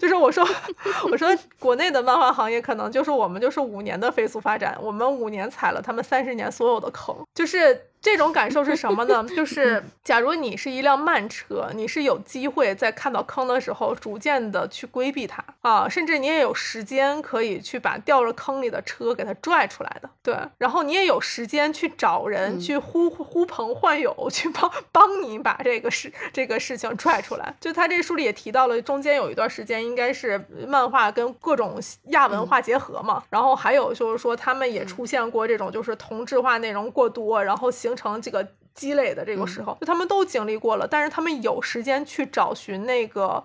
[0.00, 0.46] 就是我说
[1.10, 7.88] 我说国内的漫画行业可能就是我们就是五年的飞速发展，我们五年踩了他们三十年所有的坑，就是。
[8.02, 9.24] 这种感受是什么呢？
[9.36, 20.10] 就是假如你是一辆慢车，你是有机会在看到坑的时候，逐渐的去规避它啊，甚至你也有时间可以去把掉了坑里的车给它拽出来的。
[20.20, 27.54] 对，然后你也有时间去找人去呼呼朋唤友，去帮帮你把这个事这个事情拽出来。
[27.60, 37.91] 就他这书里也提到了，中间有一段时间应该是漫画跟各种亚文化结合嘛，然后还有就是说他们也出现过这种就是同质化内容过多，然后形。
[37.92, 43.44] 形成这个积累的这个时候，就他们都经历过了，但是他们有时间去找寻那个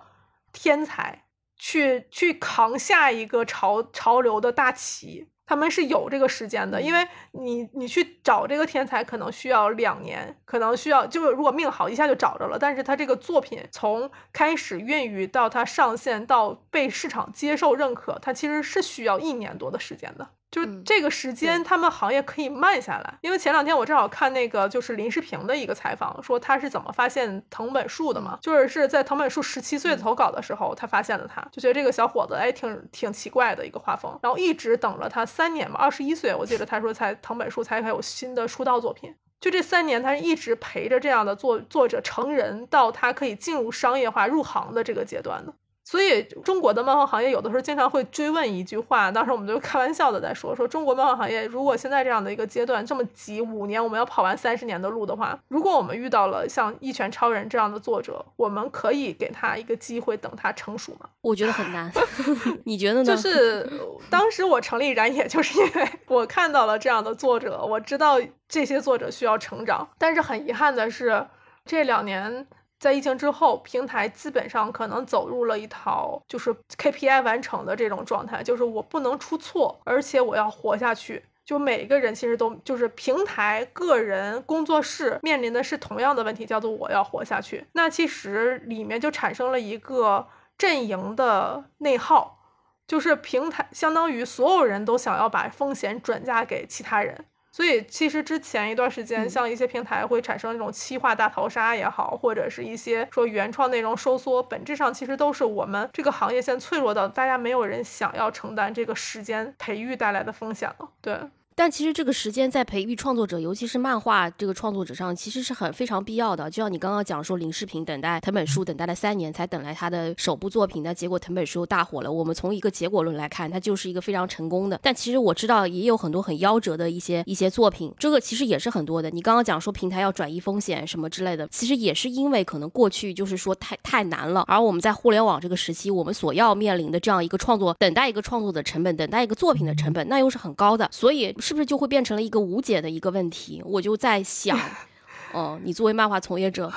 [0.52, 1.24] 天才，
[1.56, 20.30] 去去扛下一个潮潮流的大旗，他们是有这个时间的，因为你你去找这个天才可能需要两年，可能需要就是如果命好一下就找着了，但是他这个作品从开始孕育到它上线到被市场接受认可，它其实是需要一年多的时间的。
[20.50, 23.18] 就这个时间，他们行业可以慢下来。
[23.20, 45.52] 因为前两天我正好看那个就是林世平的一个采访，说他是怎么发现藤本树的嘛，就是是在藤本树十七岁投稿的时候，他发现了他，就觉得这个小伙子哎挺挺奇怪的一个画风，然后一直等了他三年吧，二十一岁我记得他说才藤本树才有新的出道作品，就这三年他是一直陪着这样的作作者成人到他可以进入商业化入行的这个阶段的。
[45.88, 61.08] 所以中国的漫画行业有的时候经常会追问一句话，当时我们就开玩笑的在说，说中国漫画行业如果现在这样的一个阶段这么急，五年我们要跑完三十年的路的话，如果我们遇到了像一拳超人这样的作者，我们可以给他一个机会，等他成熟吗？
[61.22, 61.90] 我觉得很难，
[62.66, 63.04] 你觉得呢？
[63.06, 63.66] 就是
[64.10, 71.26] 当时我成立燃野，就是因为我看到了这样的作者，我知道这些作者需要成长，但是很遗憾的是，
[71.64, 72.46] 这两年。
[72.78, 81.24] 在疫情之后，平台基本上可能走入了一套就是 KPI 完成的这种状态，就是我不能出错，而且我要活下去。
[81.44, 87.66] 就每个人其实都就是平台、个人、工作室面临的是同样的问题，叫做我要活下去。
[87.72, 92.38] 那其实里面就产生了一个阵营的内耗，
[92.86, 97.24] 就是平台相当于所有人都想要把风险转嫁给其他人。
[97.58, 110.88] 所以，其实之前一段时间，像一些平台会产生那种期化大逃杀也好，或者是一些说原创内容收缩，本质上其实都是我们这个行业现在脆弱到大家没有人想要承担这个时间培育带来的风险了。
[111.00, 111.18] 对。
[111.58, 116.48] 但其实这个时间在培育创作者，尤其是漫画这个创作者上，其实是很非常必要的。
[116.48, 122.12] 就像你刚刚讲说，林世平等待藤本树等待了三年才等来他的首部作品，那结果藤本树大火了。
[122.12, 124.78] 我们从一个结果论来看，它就是一个非常成功的。
[124.80, 129.10] 但其实我知道也有很多很夭折的一些一些作品，这个其实也是很多的。
[129.10, 141.34] 你刚刚讲说平台要转移风险什么之类的，其实也是因为可能过去就是说太太难了，而我们在互联网这个时期，我们所要面临的这样一个创作，等待一个创作的成本，等待一个作品的成本，那又是很高的，所以。
[141.48, 143.62] 是不是就会变成了一个无解的一个问题？
[143.64, 144.54] 我就在想，
[145.32, 146.70] 哦，你作为漫画从业者，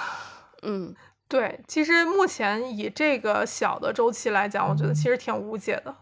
[0.61, 0.95] 嗯，
[1.27, 5.93] 对，其实目前以这个小的周期来讲，我觉得其实挺无解的。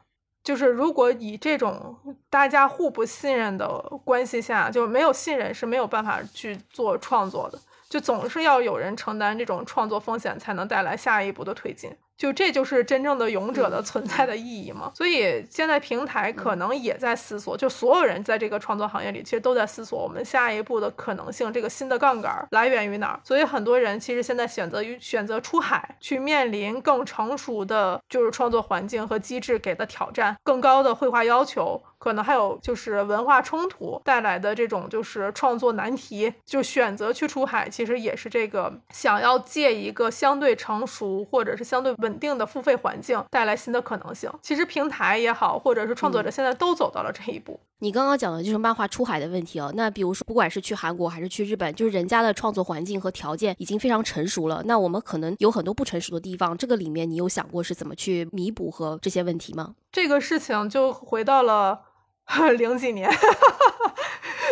[0.44, 1.98] 就是如果以这种
[2.30, 3.68] 大家互不信任的
[4.06, 7.60] 关系下，就没有信任是没有办法去做创作的，
[7.90, 11.92] 就总是要有人承担这种创作风险，才能带来下一步的推进。
[12.20, 14.92] 就这就是真正的勇者的存在的意义嘛？
[14.94, 23.20] 所以现在平台可能也在思索，就所有人在这个创作行业里，其实都在思索我们下一步的可能性，这个新的杠杆来源于哪儿？
[23.24, 31.82] 所以很多人其实现在选择于选择出海，去面临更成熟的，就是创作环境和机制给的挑战，更高的绘画要求。
[32.00, 44.32] 可能还有就是文化冲突带来的这种就是创作难题，就选择去出海，其实也是这个想要借一个相对成熟或者是相对稳定的付费环境带来新的可能性。
[44.42, 47.60] 其实平台也好，或者是创作者现在都走到了这一步。
[47.82, 49.72] 你刚刚讲的就是漫画出海的问题哦。
[49.74, 56.58] 那比如说，不管是去韩国还是去日本，就是人家的创作环境和条件已经非常成熟了，那我们可能有很多不成熟的地方。
[56.58, 59.76] 这个里面你有想过是怎么去弥补和这些问题吗？
[59.92, 61.82] 这个事情就回到了。
[62.58, 63.10] 零几年，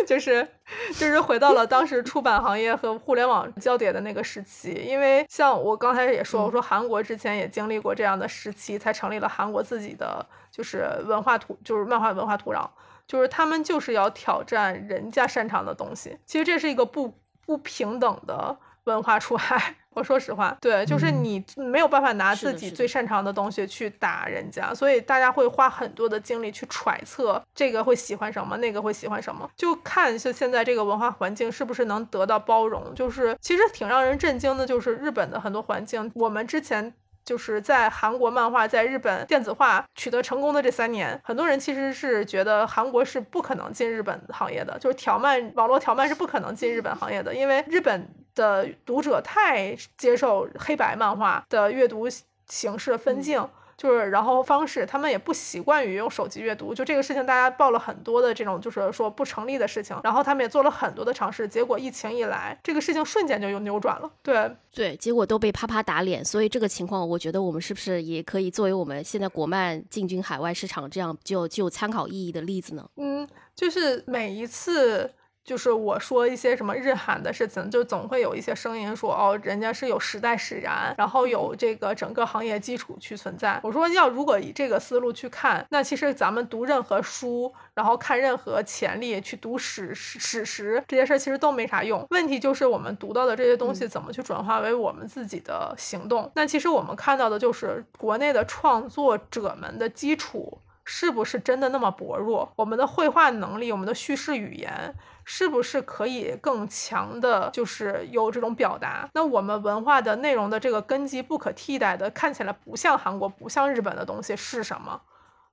[0.06, 0.46] 就是
[0.94, 4.72] 就是回到了当时出版行业和互联网交叠的那个时期。
[4.72, 12.68] 因为像我刚才也说，我说韩国之前也经历过这样的时期，才成立了韩国自己的就是文化土，就是漫画文化土壤，
[13.06, 16.18] 就是他们就是要挑战人家擅长的东西。
[16.26, 17.14] 其实这是一个不
[17.46, 19.76] 不平等的文化出海。
[19.98, 32.94] 我说实话，对，就是你没有办法拿自己最擅长的东西去打人家，所以大家会花很多的精力去揣测这个会喜欢什么，那个会喜欢什么，就看就现在这个文化环境是不是能得到包容。
[32.94, 36.94] 就是其实挺让人震惊的，就是日本的很多环境，我们之前。
[37.24, 48.08] 就是在韩国漫画在日本电子化取得成功的这三年，很多人其实是觉得韩国是不可能进日本行业的，就是条漫网络条漫是不可能进日本行业的，因为日本
[48.38, 52.08] 的读者太接受黑白漫画的阅读
[52.46, 53.46] 形式分镜。
[53.76, 59.96] 就是，然后方式，他们也不习惯于用手机阅读，就这个事情，大家报了很多的这种，就是说不成立的事情。
[60.02, 64.10] 然后他们也做了很多的尝试，结果疫情一来，这个事情瞬间就又扭转了。
[64.20, 66.24] 对对，结果都被啪啪打脸。
[66.24, 72.84] 所以这个情况，我觉得我们是不是也可以作为我们现在国漫进军海外市场这样就具有参考意义的例子呢？
[72.96, 73.24] 嗯，
[73.54, 75.08] 就是每一次。
[75.48, 83.58] 就是我说一些什么日韩的事情，就总会有一些声音说，哦，人家是有时代使然，然后有这个整个行业基础去存在。
[83.62, 92.06] 我说要如果以这个思路去看，那其实咱们读任何书，然后看任何潜力，去读史史实这些事儿，其实都没啥用。
[92.10, 96.30] 问题就是我们读到的这些东西怎么去转化为我们自己的行动？
[96.34, 102.52] 那其实我们看到的就是国内的创作者们的基础是不是真的那么薄弱？
[102.56, 104.94] 我们的绘画能力，我们的叙事语言。
[105.30, 109.06] 是不是可以更强的，就是有这种表达？
[109.12, 115.02] 那我们文化的内容的这个根基不可替代的，看起来不像韩国、不像日本的东西是什么？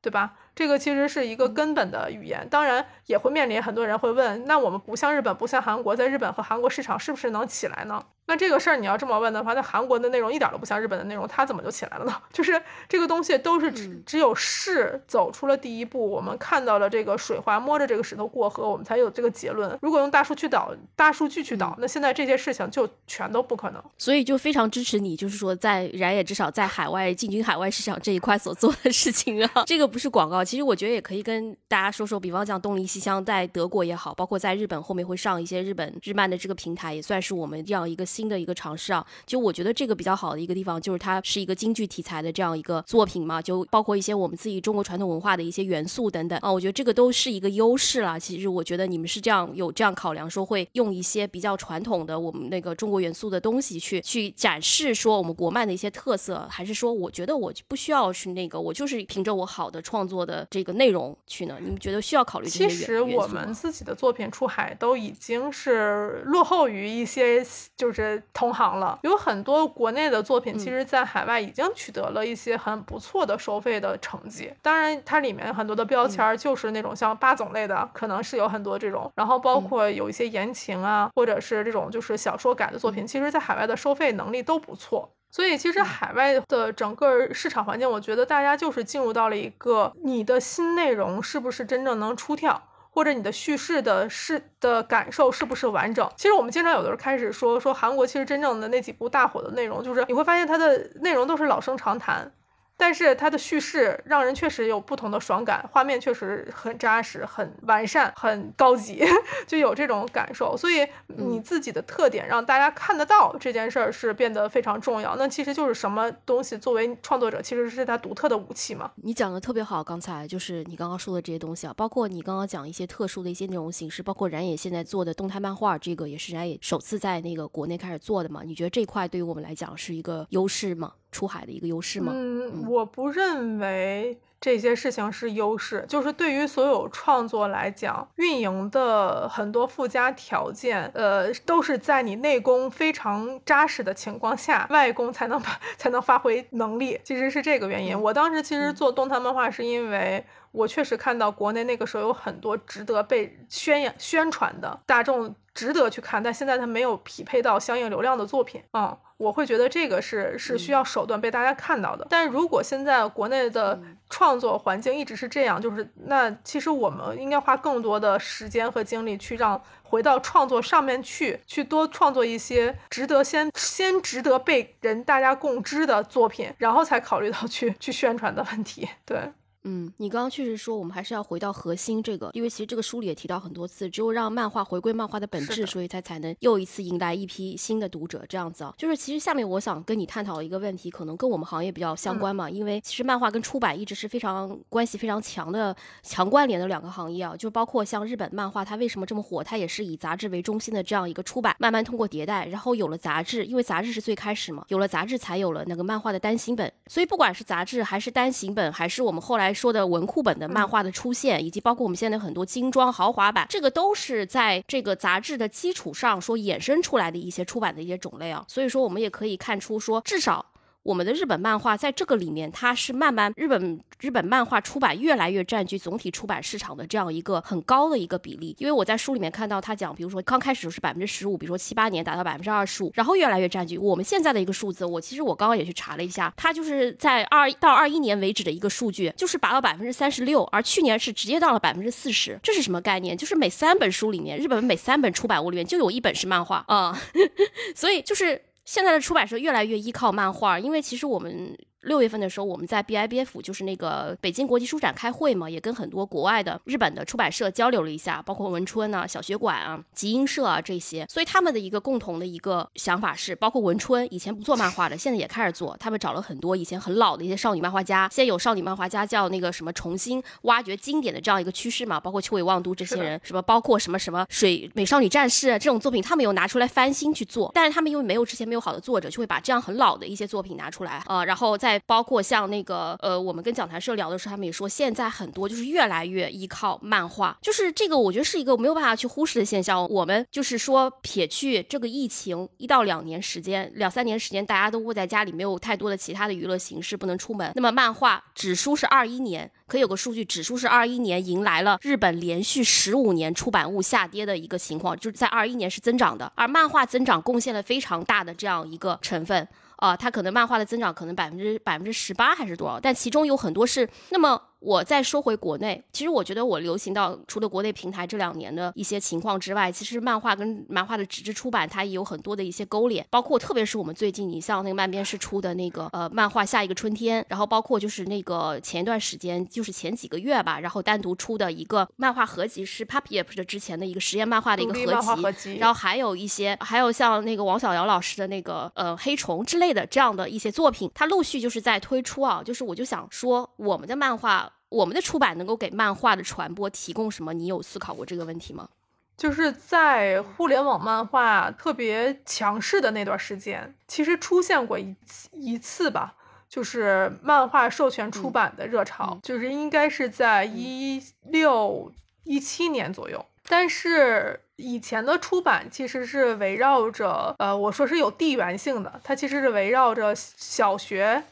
[0.01, 0.35] 对吧？
[0.55, 2.47] 这个其实是一个根本的语言。
[2.49, 8.03] 当然也会面临很多人会问：那我们不像日本、不像韩国，在日本和韩国市场是不是能起来呢？
[8.27, 12.15] 那这个事儿你要这么问的话，那韩国的内容一点都不像日本的内容，它怎么就起来了呢？
[12.33, 19.77] 就是这个东西都是只只有是走出了第一步，我们看到了这个水花，摸着这个石头过河，我们才有这个结论。
[19.79, 23.83] 如果用大数据导大数据去导，那现在这些事情就全都不可能。
[23.99, 29.63] 所以就非常支持你，就是说在燃野至少在海外进军海外市场这一块所做的事情啊。
[29.67, 39.05] 这个不是广告，其实我觉得也可以跟大家说说，比方讲东离西乡在德国也好，包括在日本后面会上一些日本日漫的这个平台，也算是我们这样一个新的一个尝试啊。
[39.25, 48.19] 就我觉得这个比较好的一个地方，就是它是一个京剧题材的这样一个作品嘛，就包括一些我们自己中国传统文化的一些元素等等啊，我觉得这个都是一个优势了。
[48.19, 61.57] 其实我觉得你们是这样有这样考量，说会用一些比较传统的我们那个中国元素的东西去去展示说我们国漫的一些特色，还是说我觉得我不需要去那个，我就是凭着我好的创作的这个内容去呢？
[61.59, 67.45] 你们觉得需要考虑这些其实我们自己的作品出海都已经是落后于一些
[67.77, 68.99] 就是同行了。
[69.03, 74.51] 有很多国内的作品，其实，在海外已经取得了一些很不错的收费的成绩。
[74.61, 79.11] 当然，它里面很多的标签就是那种像八总类的，可能是有很多这种。
[79.15, 85.14] 然后，包括有一些言情啊，或者是这种就是小说改的作品，其实，在海外的收费能力都不错。
[85.35, 92.69] 所以，其实海外的整个市场环境，我觉得大家就是进入到了一个你的新内容是不是真正能出跳。
[92.89, 96.09] 或者你的叙事的是的感受是不是完整？
[96.15, 102.31] 其实我们经常有的时候开始说说韩国，其实真正的那几部大火的内容，就是你会发现它的内容都是老生常谈，
[102.77, 109.03] 但是它的叙事让人确实有不同的爽感，画面确实很扎实、很完善、很高级，
[109.47, 110.55] 就有这种感受。
[110.57, 115.15] 所以你自己的特点让大家看得到这件事儿是变得非常重要。
[115.15, 118.91] 那其实就是什么东西作为创作者其实是他独特的武器嘛？
[118.97, 128.41] 你讲的特别好，刚才就是你刚刚说的这些东西啊，包括你刚刚讲一些特殊的一些内容形式，包括冉野现在做的动态漫画，这个也是冉野首次在那个国内开始做的嘛？
[128.43, 130.91] 你觉得这块对于我们来讲是一个优势吗？
[131.15, 132.11] 出海的一个优势吗？
[132.13, 135.85] 嗯，我不认为这些事情是优势。
[135.87, 146.99] 就是对于所有创作来讲，运营的很多附加条件，呃，都是在你内功非常扎实的情况下，外功才能把才能发挥能力。
[147.05, 147.97] 其实是这个原因。
[147.97, 158.95] 我当时其实做动态漫画，是因为我确实看到国内那个时候有很多值得被宣扬宣传的大众值得去看，但现在它没有匹配到相应流量的作品啊。
[159.17, 163.79] 我会觉得这个是是需要手段被大家看到的，但是如果现在国内的
[164.09, 179.31] 创作环境一直是这样，就是那其实我们应该花更多的时间和精力去让回到创作上面去，去多创作一些值得先先值得被人大家共知的作品，然后才考虑到去去宣传的问题，对。
[179.67, 188.23] 嗯，你刚刚确实说，我们还是要回到核心这个，因为其实这个书里也提到很多次，只有让漫画回归漫画的本质，所以才才能又一次迎来一批新的读者。
[188.29, 199.43] 这样子啊，就是其实下面我想跟你探讨一个问题，可能跟我们行业比较相关嘛，因为其实漫画跟出版一直是非常关系非常强的强关联的两个行业啊，就包括像日本漫画，它为什么这么火？
[199.43, 218.43] 它也是以杂志为中心的这样一个出版，慢慢通过迭代，然后有了杂志，因为杂志是最开始嘛，有了杂志才有了那个漫画的单行本，所以不管是杂志还是单行本，还是我们后来说的文库本的漫画的出现，以及包括我们现在很多精装豪华版，这个都是在这个杂志的基础上说衍生出来的一些出版的一些种类啊。
[218.47, 220.45] 所以说，我们也可以看出说，至少。
[220.85, 228.55] 我们的日本漫画在这个里面，它是慢慢日本日本漫画出版越来越占据总体出版市场的这样一个很高的一个比例。
[228.59, 233.79] 因为我在书里面看到他讲，比如说刚开始是百分之十五，比如说七八年达到百分之二十五，然后越来越占据。
[233.79, 242.39] 我们现在的一个数字，我其实我刚刚也去查了一下，它就是在二到二一年为止的一个数据，就是达到百分之三十六，而去年是直接到了百分之四十。
[242.43, 243.17] 这是什么概念？
[243.17, 246.95] 就是每三本书里面，日本每三本出版物里面就有一本是漫画啊，
[247.73, 248.39] 所以就是。
[248.65, 251.57] 现在的出版社越来越依靠漫画，因为其实我们。
[251.85, 261.05] 六月份的时候，我们在 BIBF 就是那个北京国际书展开会嘛，也跟很多国外的日本的出版社交流了一下，包括文春啊、小学馆啊、集英社啊这些。
[261.09, 265.77] 所以他们的一个共同的一个想法是，包括文春以前不做漫画的，现在也开始做。
[265.79, 277.51] 他们找了很多以前很老的一些少女漫画家，现在有少女漫画家叫那个什么重新挖掘经典的这样一个趋势嘛，包括秋尾望都这些人，什么包括什么什么水美少女战士这种作品，他们有拿出来翻新去做。
[277.53, 281.74] 但是他们因为没有之前没有好的作者，就会把这样很老的一些作品拿出来啊，然后再。
[281.85, 289.87] 包括像那个呃，我们跟讲台社聊的时候，他们也说，现在很多就是越来越依靠漫画，就是这个，我觉得是一个没有办法去忽视的现象。
[289.89, 297.51] 我们就是说，撇去这个疫情一到两年时间，两三年时间，大家都窝在家里，没有太多的其他的娱乐形式，不能出门。
[297.55, 309.47] 那么漫画指数是二一年，可以有个数据，指数是二一年迎来了日本连续十五年出版物下跌的一个情况，就是在二一年是增长的，而漫画增长贡献了非常大的这样一个成分。
[309.77, 312.79] 啊，它可能漫画的增长可能百分之百分之十八还是多少？
[312.79, 314.41] 但其中有很多是那么。
[314.59, 344.51] 我再说回国内，其实我觉得我流行到除了国内平台这两年的一些情况之外，其实漫画跟漫画的纸质出版它也有很多的一些勾连，包括特别是我们最近你像那个漫编是出的那个呃漫画下一个春天，然后包括就是那个前一段时间就是前几个月吧，然后单独出的一个漫画合集是 Puppy 的之前的一个实验漫画的一个合集，然后还有一些还有像那个王小瑶老师的那个呃黑虫之类的这样的一些作品，它陆续就是在推出啊，就是我就想说我们的漫画。
[344.75, 347.31] 我们的出版能够给漫画的传播提供什么？
[347.33, 348.67] 你有思考过这个问题吗？
[349.15, 354.93] 就是在互联网漫画特别强势的那段时间，其实出现过一
[355.31, 356.15] 一次吧，
[356.49, 361.89] 就是漫画授权出版的热潮，就是应该是在一六
[362.25, 363.25] 一七年左右。
[363.47, 371.23] 但是以前的出版其实是围绕着，呃，我说是有地缘性的，它其实是围绕着小学。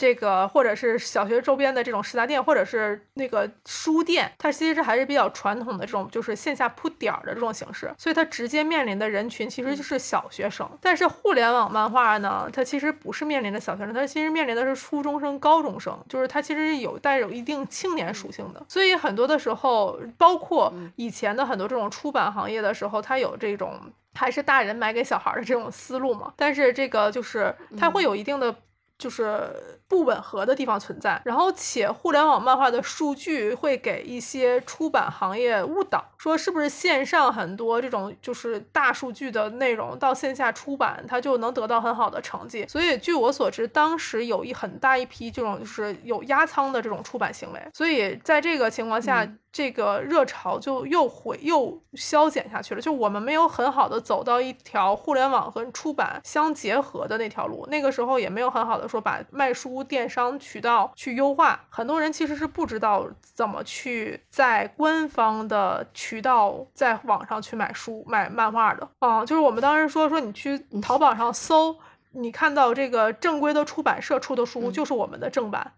[0.00, 10.66] 这个或者是小学周边的这种食杂店，或者是那个书店，它其实还是比较传统的这种，就是线下铺点儿的这种形式，所以它直接面临的人群其实就是小学生。
[10.80, 18.64] 但是互联网漫画呢，它其实不是面临的小学生，它其实面临的是初中生、高中生，就是它其实有带有一定青年属性的。
[18.68, 23.78] 所以很多的时候，包括以前的很多这种出版行业的时候，它有这种
[24.14, 26.32] 还是大人买给小孩的这种思路嘛。
[26.36, 28.56] 但是这个就是它会有一定的。
[29.00, 29.50] 就是
[29.88, 42.66] 不吻合的地方存在，然后且互联网漫画的数据会给一些出版行业误导，说是不是线上很多这种就是大数据的内容到线下出版，它就能得到很好的成绩。
[42.68, 49.26] 所以据我所知，当时有一很大一批这种就是有压仓的这种出版行为，所以在这个情况下。
[49.52, 57.66] 这个热潮就又回又消减下去了，就我们没有很好的走到一条互联网和出版相结合的那条路。
[57.68, 69.26] 那个时候也没有很好的说把卖书电商渠道去优化，很多人其实是不知道怎么去在官方的渠道在网上去买书买漫画的啊。
[69.26, 71.76] 就是我们当时说说你去淘宝上搜，
[72.12, 75.72] 你看到这个正规的出版社出的书就是我们的正版，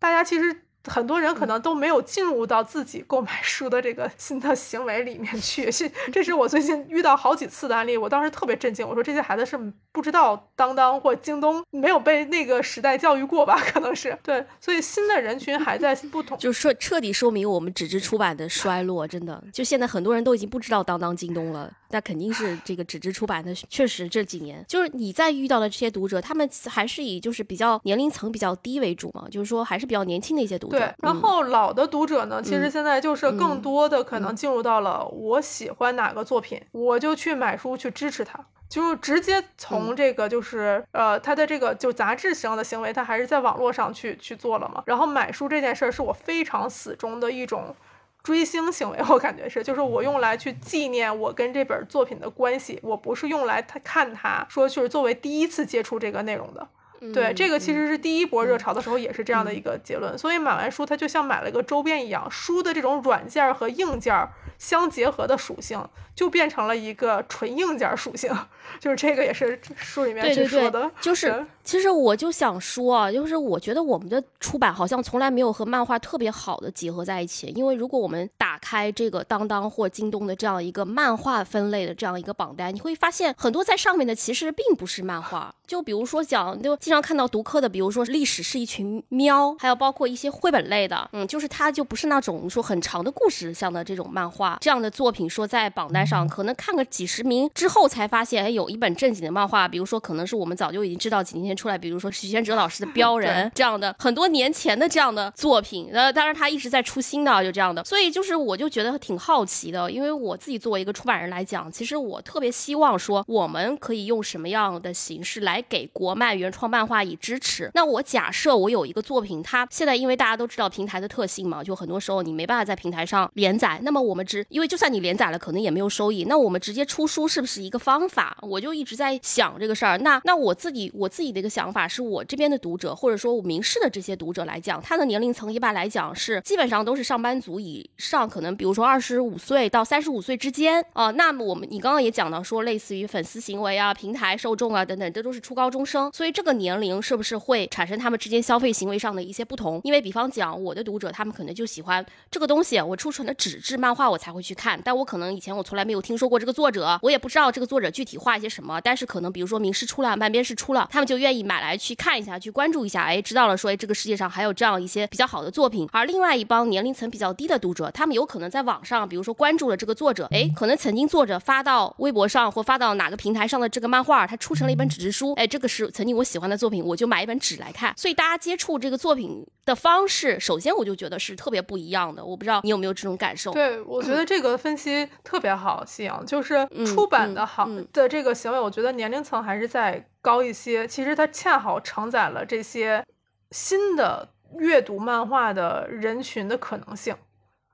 [0.00, 0.62] 大家其实。
[0.84, 9.56] 很多人可能都没有进入到自己购买书的这个 新的行为里面去， 是这是我最近遇到好几次的案例，我当时特别震惊，我说这些孩子是
[9.92, 13.58] 不知道当当或京东没有被那个时代教育过吧？
[13.72, 21.72] 可能是对，所以新的人群还在不同， 就说彻底说明我们纸质出版的衰落，真的，就现在很多人都已经不知道当当、京东了。
[21.92, 30.78] 那肯定是这个纸质出版的，确实这几年就是你在遇到的这些读者，他们还是以就是比较年龄层比较低为主嘛，就是说还是比较年轻的一些读者。
[30.78, 44.82] 对，然后老的读者呢，其实现在就是更多的可能进入到了我喜欢哪个作品，我就去买书去支持他，就直接从这个就是呃他的这个就杂志上的行为，他还是在网络上去去做了嘛。
[44.86, 47.74] 然后买书这件事儿是我非常死忠的一种。
[48.22, 56.68] 追星行为，我感觉是，就是我用来去纪念我跟这本作品的关系，我不是用来他看他说就是作为第一次接触这个内容的。
[57.12, 60.16] 对，这个其实是第一波热潮的时候也是这样的一个结论。
[60.16, 68.30] 所以买完书，它就像买了一个周边一样，书的这种软件和硬件相结合的属性，就变成了一个纯硬件属性。
[68.78, 71.44] 就是这个也是书里面去说的，就是。
[71.64, 77.52] 其实我就想说啊，就是我觉得我们的出版好像从来没有和漫画特别好的结合在一起。
[77.56, 85.54] 因为如果我们打开这个当当或京东的这样一个漫画分类的这样一个榜单，你会发现很多在上面的其实并不是漫画。
[85.66, 101.62] 就比如说讲，就经常看到读客的，比如说历史是一群喵，还有包括一些绘本类的，嗯，就是它就不是那种说很长的故事像的这种漫画这样的作品，说在榜单上可能看个几十名之后才发现，哎，有一本正经的漫画，比如说可能是我们早就已经知道几年前前。
[101.62, 117.70] 出来，比如说许仙哲老师的《标 人》这样的很多年前的这样的作品，呃，当然他一直在出新的，就这样的，所以就是我就觉得挺好奇的，因为我自己作为一个出版人来讲，其实我特别希望说我们可以用什么样的形式来给国漫原创漫画以支持。
[117.74, 128.36] 那我假设我有一个作品，它现在因为大家都知道平台的特性嘛，就很多时候你没办法在平台上连载，那么我们只因为就算你连载了，可能也没有收益，那我们直接出书是不是一个方法？
[128.42, 129.98] 我就一直在想这个事儿。
[129.98, 141.10] 那那我自己我自己的一个想法是我这边的读者，或者说我明示的这些读者来讲，他的年龄层一般来讲是基本上都是上班族以上，可能比如说二十五岁到三十五岁之间啊。
[141.10, 149.80] 那么我们你刚刚也讲到说，类似于粉丝行为啊、平台受众啊等等，这都是初高中生，所以这个年龄是不是会产生他们之间消费行为上的一些不同？
[149.82, 162.12] 因为比方讲，我的读者他们可能就喜欢这个东西，我出成的纸质漫画我才会去看，但我可能以前我从来没有听说过这个作者，我也不知道这个作者具体画一些什么，但是可能比如说明视出了，漫编是出了，他们就愿意买来去看。
[162.12, 165.88] 看一下，去关注一下，哎，知道了，说，哎，这个世界上还有这样一些比较好的作品。
[165.90, 177.94] 而另外一帮年龄层比较低的读者，他们有可能在网上，比如说关注了这个作者，哎，可能曾经作者发到微博上或发到哪个平台上的这个漫画，它出成了一本纸质书，哎，这个是曾经我喜欢的作品，我就买一本纸来看。
[177.96, 182.22] 所以大家接触这个作品的方式，首先我就觉得是特别不一样的。
[182.22, 183.52] 我不知道你有没有这种感受？
[183.52, 190.06] 对，我觉得这个分析特别好，夕阳就是出版的好的这个行为，我觉得年龄层还是在。
[190.22, 193.04] 高一些，其实它恰好承载了这些
[193.50, 197.14] 新的阅读漫画的人群的可能性。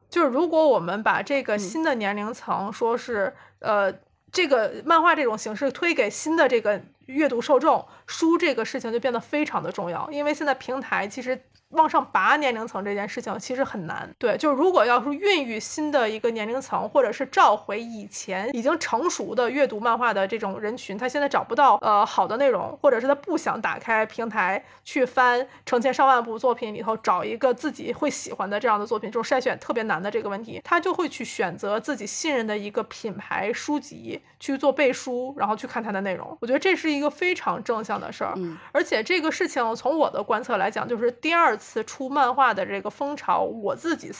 [0.08, 3.92] 就是如果我们把这个新的年龄层说是呃
[4.32, 11.40] 这个漫画这种形式推给新的这个阅读受众，书这个事情就变得非常的重要，因为现在平台其实。
[11.72, 36.34] 往上拔年龄层这件事情其实很难，对，就如果要是孕育新的一个年龄层，或者是召回以前已经成熟的阅读漫画的这种人群，他现在找不到呃好的内容，或者是他不想打开平台去翻成千上万部作品里头找一个自己会喜欢的这样的作品，这种筛选特别难的这个问题，他就会去选择自己信任的一个品牌书籍去做背书，然后去看它的内容。
[36.40, 38.34] 我觉得这是一个非常正向的事儿，
[38.72, 41.58] 而且这个事情从我的观测来讲，就是第二。
[41.58, 44.12] 次出漫画的这个风潮，我自己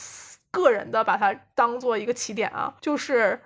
[0.51, 3.41] 个人的把它当做一个起点啊，就是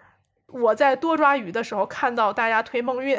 [0.47, 3.16] 我在多抓鱼的时候看到大家推梦运。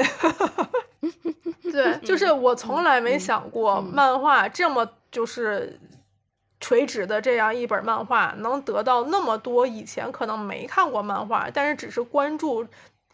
[1.71, 5.79] 对， 就是我从来没想过漫画这么就是
[6.59, 12.65] 垂直的这样一本漫画能得到那么多以前可能没看过漫画，但是只是关注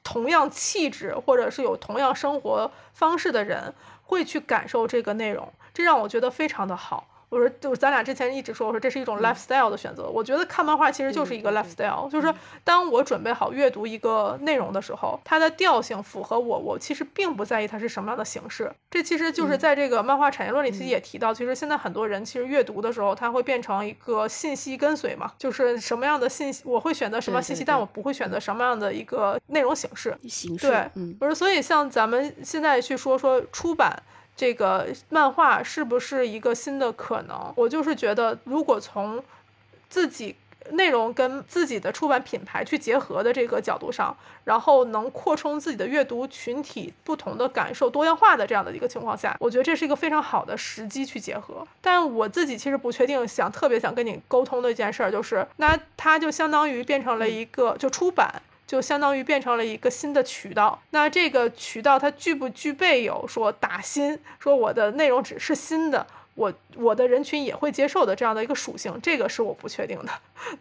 [0.03, 3.73] 同样气质或者是有同样生活方式的人
[4.03, 7.08] 会去感受这个内容，这让我觉得非常的好。
[7.29, 10.09] 我说，就是咱俩之前一直说，我说这是一种 lifestyle 的选择。
[10.09, 18.71] 我觉得看漫画其实就是一个 lifestyle，就是当我准备好阅读一个内容的时候，它的调性符合我，我其实并不在意它是什么样的形式。
[18.89, 30.17] 这其实就是在这个漫画产业论里其实也提到，其实现在很多人其实阅读的时候，它会变成一个信息跟随嘛，就是什么样的信息我会选择什么信息，但我不会选择什么样的一个内容形式。
[30.27, 34.01] 形式对，不是，所以像咱们现在去说说出版。
[34.39, 37.53] 这个漫画是不是一个新的可能？
[37.57, 39.21] 我就是觉得，如果从
[39.89, 40.33] 自己
[40.71, 44.15] 内容跟自己的出版品牌去结合的这个角度上，
[44.45, 51.67] 然后能扩充自己的阅读群体不同的感受多样化的这样的一个情况下，我觉得这是一个非常好的时机去结合。
[51.81, 58.41] 但我自己其实不确定，想特别想跟你沟通的一件事儿就是，那它就相当于变成了一个就出版。
[58.69, 66.05] 就相当于变成了一个新的渠道，那这个渠道它具不具备有说打新，说我的内容只是新的。
[66.35, 70.11] 我我的人群也会接受的这样的一个属性，这个是我不确定的。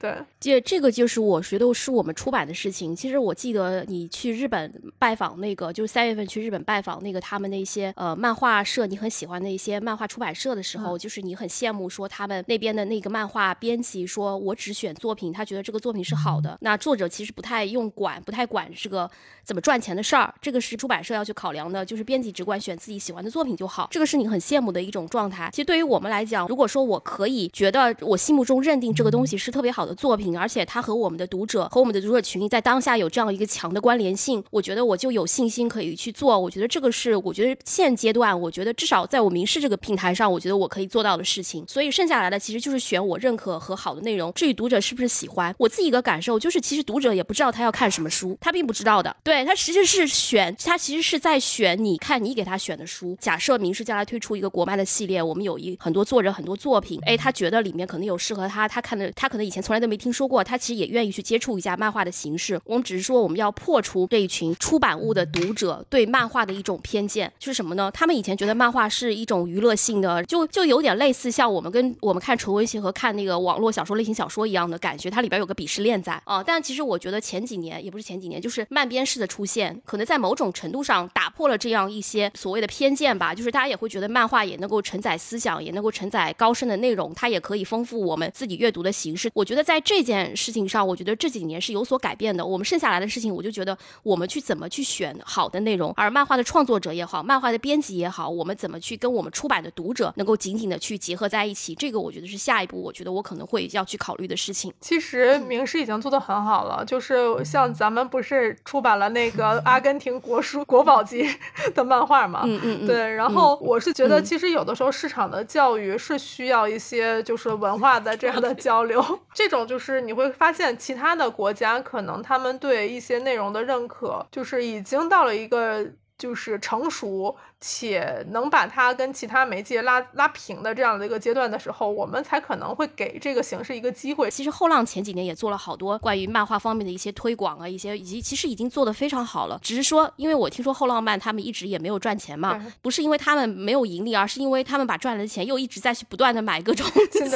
[0.00, 2.96] 对，这这个就是我觉得是我们出版的事情。
[2.96, 16.58] 其实我记得你去日本拜访那个，就是三月份去日本拜访那个他们那些呃漫画社，你很喜欢的一些漫画出版社的时候，就是你很羡慕说他们那边的那个漫画编辑说，我只选作品，他觉得这个作品是好的。
[16.60, 19.08] 那作者其实不太用管，不太管这个
[19.44, 23.86] 怎么赚钱的事儿，这个是出版社要去考量的，就是编辑只管选自己喜欢的作品就好。
[23.92, 25.48] 这个是你很羡慕的一种状态。
[25.59, 25.68] 其实。
[25.68, 36.38] 对于我们来讲，如果说我可以觉得我心目中认定这个东西是特别好的作品，而且它和我们的读者和我们的读者群在当下有这样一个强的关联性，我觉得我就有信心可以去做。
[36.38, 41.62] 我觉得这个是我觉得现阶段，我觉得至少在我明示这个平台上，我觉得我可以做到的事情。
[41.68, 44.32] 所以剩下来的其实就是选我认可和好的内容。
[44.32, 49.14] 至于读者是不是喜欢，我自己一个感受就是，其实读者也不知道他要看什么书，他并不知道的。
[49.22, 53.14] 对他其实是选，他其实是在选你看你给他选的书。
[53.20, 56.28] 假设明世将来推出一个国漫的系列，我们有一很多作者。
[56.28, 62.61] 很多作品，哎，他觉得里面可能有适合他，他看的，他可能以前从来都没听说过，他其实也愿意去接触一下漫画的形式。
[62.66, 67.90] 我们只是说，我们要破除这一群出版物的读者对漫画的一种偏见，就是什么呢？
[67.92, 76.42] 他们以前觉得漫画是一种娱乐性的，就就有点类似像我们跟我们看纯文学和看那个网络小说类型小说一样的感觉，它里边有个鄙视链在啊。
[76.42, 83.34] 但其实我觉得前几年也不是前几年，就是漫编式的出现，可能在某种程度上打破了这样一些所谓的偏见吧。
[83.34, 86.34] 就是大家也会觉得漫画也能够承载思想，也能够承载。
[86.39, 89.30] 高深的内容，它也可以丰富我们自己阅读的形式。
[89.34, 92.45] 我觉得在这件事情上，我觉得这几年是有所改变的。
[92.45, 104.72] 我们剩下来的事情，我就觉得我们去怎么去选好的内容，而漫画的创作者也好，漫画的编辑也好，我们怎么去跟我们出版的读者能够紧紧的去结合在一起，这个我觉得是下一步，我觉得我可能会要去考虑的事情。
[104.80, 111.28] 其实名师已经做的很好了，就是像咱们不是出版了那个阿根廷国书国宝级
[111.74, 112.43] 的漫画嘛？
[112.45, 112.86] 嗯嗯嗯。
[112.86, 116.18] 对，然后我是觉得，其实有的时候市场的教育是。
[116.28, 119.02] 需要一些就是文化的这样的交流，
[119.32, 125.86] 这种就是你会发现其他的国家可能他们对一些内容的认可，就是已经到了一个
[126.18, 127.34] 就是成熟。
[127.61, 134.30] 且能把它跟其他媒介拉拉平的这样的一个阶段的时候，我们才可能会给这个形式一个机会。
[134.30, 139.59] 其实后浪前几年也做了好多关于漫画方面的一些推广啊，一些以及其实已经做得非常好了。
[139.61, 146.86] 只是说，因为我听说后浪漫他们一直也没有赚钱嘛，不是因为他们没有盈利，而是因为他们把赚来的钱又一直在去不断的买各种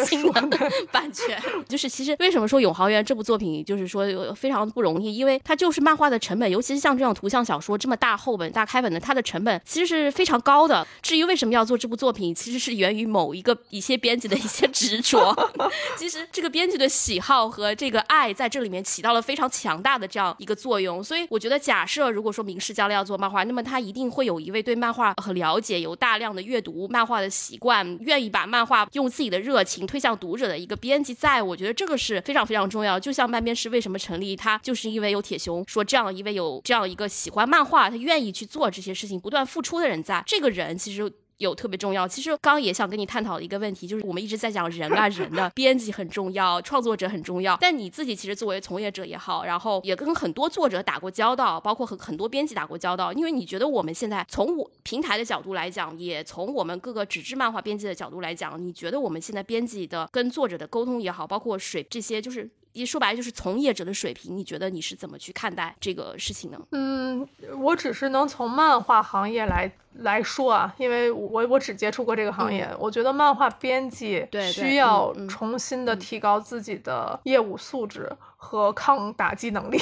[0.06, 0.58] 新的
[0.92, 1.36] 版权。
[1.68, 10.11] 就是其实为什么说《永恒园》这部作品就是说非常不容易，因为它就是漫画的成本，尤其是像这种图像小说这么大厚本、大开本的，它的成本其实是。
[10.12, 10.86] 非常高的。
[11.02, 15.34] 至于为什么要做这部作品，其实是源于某一个一些编辑的一些执着。
[15.98, 21.02] 其实这个编辑的喜好和这个爱在这里面起到了非常强大的这样一个作用。
[21.02, 31.14] 所以我觉得，假设如果说明世将来要做漫画，那么他一定会有一位对漫画很了解、有大量的阅读漫画的习惯、愿意把漫画用自己的热情推向读者的一个编辑。
[31.14, 33.00] 在我觉得这个是非常非常重要。
[33.00, 40.01] 就像漫编师为什么成立，他就是因为有铁熊说这样一位有这样一个喜欢漫画、他愿意去做这些事情、不断付出的人。
[40.02, 42.06] 在这个人其实有特别重要。
[42.06, 47.56] 其实刚刚也想跟你探讨的一个问题，就是我们一直在讲人啊，人的编辑很重要，创作者很重要。
[47.60, 53.12] 但你自己其实作为从业者也好，然后也跟很多作者打过交道，包括和很多编辑打过交道。
[53.12, 62.48] 因为你觉得我们现在从我平台的角度来讲，也从我们各个纸质漫画编辑的角度来讲，你觉得我们现在编辑的跟作者的沟通也好，包括水这些，就是。
[62.72, 66.58] 一说白了就是从业者的水平，你觉得你是怎么去看待这个事情呢？
[66.70, 67.26] 嗯，
[67.58, 78.10] 我只是能从漫画行业来来说啊，因为我我只接触过这个行业，我觉得漫画编辑需要重新的提高自己的业务素质
[78.44, 79.78] 和抗打击能力，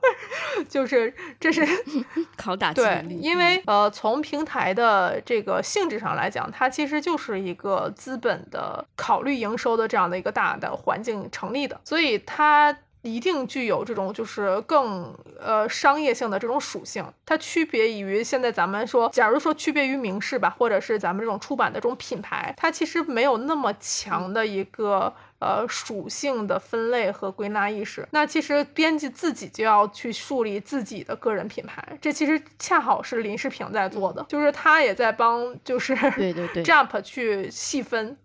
[0.66, 1.62] 就是这是
[2.38, 12.74] 抗打击能力，，因为呃，从平台的这个性质上来讲，它其实就是一个资本的考虑营收的这样的一个大的环境成立的，所以它。
[13.04, 25.12] 一定具有这种就是更呃商业性的这种属性，它区别于现在咱们说，假如说区别于名士吧，或者是咱们这种出版的这种品牌，它其实没有那么强的一个
[25.42, 28.06] 呃属性的分类和归纳意识。
[28.12, 38.16] 那其实编辑自己就要去树立自己的个人品牌，这其实恰好是林世平在做的，就是他也在帮就是对对对 Jump 去细分。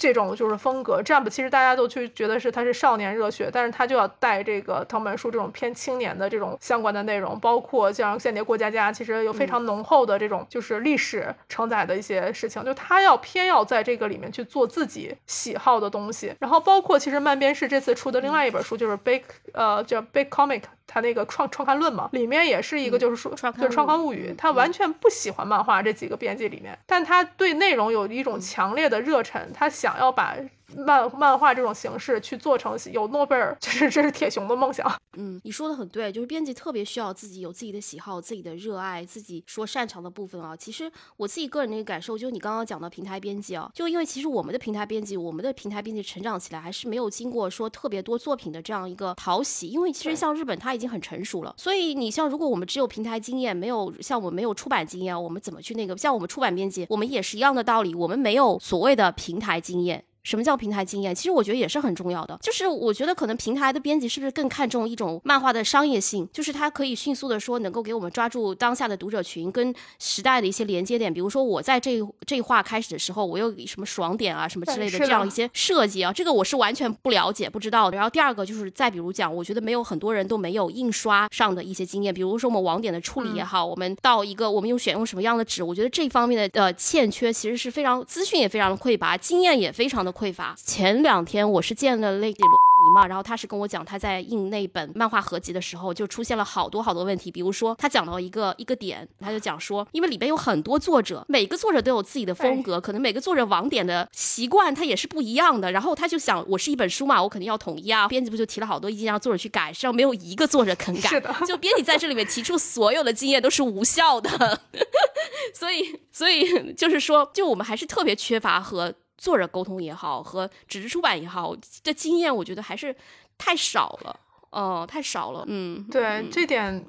[0.00, 19.20] 这种就是风格，Jump 其实大家都去觉得是它是少年热血，但是它就要带这个藤本树这种偏青年的这种相关的内容，包括像《间谍过家家》，其实有非常浓厚的这种就是历史承载的一些事情，就他要偏要在这个里面去做自己喜好的东西，然后包括其实漫编是这次出的另外一本书就是 Big
[19.52, 30.34] 呃叫 Big Comic，它那个创创刊论嘛，里面也是一个就是说、创刊就是创刊物语嗯，他完全不喜欢漫画这几个编辑里面，但他对内容有一种强烈的热忱，他想要把
[30.76, 34.90] 漫漫画这种形式去做成有诺贝尔， 就是这是铁熊的梦想。
[35.16, 40.56] 嗯，你说的很对，就是编辑特别需要自己有自己的喜好、自己的热爱、自己说擅长的部分啊。
[40.56, 55.96] 其实我自己个人的一个感受，就是你刚刚讲的平台编辑啊，就因为其实我们的平台编辑，我们的平台编辑成长起来还是没有经过说特别多作品的这样一个淘洗，因为其实像日本它已经很成熟了，所以你像如果我们只有平台经验，没有像我们没有出版经验，我们怎么去那个？
[55.96, 60.04] 像我们出版编辑，我们也是一样的道理，我们没有所谓的平台经验。
[60.22, 61.14] 什么叫平台经验？
[61.14, 62.38] 其实我觉得也是很重要的。
[62.42, 71.12] 就是我觉得可能平台的编辑是不是更看重一种漫画的商业性，就是它可以迅速的说能够给我们抓住当下的读者群跟时代的一些连接点。
[71.12, 77.96] 比如说我在这这一话开始的时候，我有什么爽点啊什么之类的这样一些设计啊，这个我是完全不了解不知道的。
[77.96, 90.54] 然后第二个就是再比如讲，我觉得没有很多人都没有印刷上的一些经验，比如说我们网点的处理也好，我们到一个我们用选用什么样的纸，我觉得这方面的呃欠缺其实是非常资讯也非常的匮乏，经验也非常的匮乏。
[90.56, 111.34] 前两天我是见了那个罗尼嘛，然后他是跟我讲他在印那本漫画合集的时候，就出现了好多好多问题，比如说他讲到一个一个点，他就讲说，因为里边有很多作者，每个作者都有自己的风格，可能每个作者网点的习惯他也是不一样的，然后他就想，我是一本书嘛，我肯定要统一啊，编辑部就提了好多意见让作者去改，实际上没有一个作者肯改，是的。
[111.46, 114.60] 就编辑在这里面提出所有的经验都是无效的，
[115.54, 121.54] 所以所以就是说，就我们还是特别缺乏和作者沟通也好，和纸质出版也好，
[121.84, 122.96] 这经验我觉得还是
[123.38, 124.18] 太少了，
[124.50, 126.84] 哦、太少了，嗯，对，这点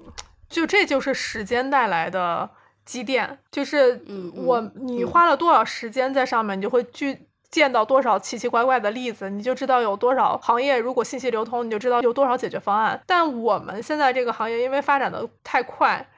[0.49, 2.49] 就这就是时间带来的
[2.85, 7.27] 积淀，就是嗯嗯我你嗯花了多少时间在上面，你就会去。
[7.51, 13.03] 见到多少奇奇怪怪的例子，你就知道有多少行业如果信息流通，你就知道有多少解决方案。
[13.05, 16.09] 但我们现在这个行业因为发展的太快，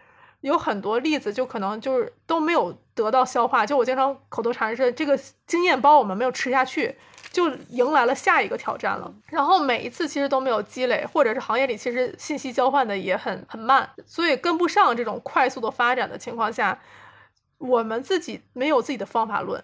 [0.41, 3.65] 有很多例子就可能就是都没有得到消化。
[3.65, 6.95] 就我经常口头禅是这个经验包我们没有吃下去，
[7.31, 9.13] 就迎来了下一个挑战了。
[9.27, 16.79] 然后每一次其实都没有积累，或者是行业里其实信息交换的也很很慢，所以跟不上这种快速的发展的情况下，
[17.57, 19.63] 我们自己没有自己的方法论。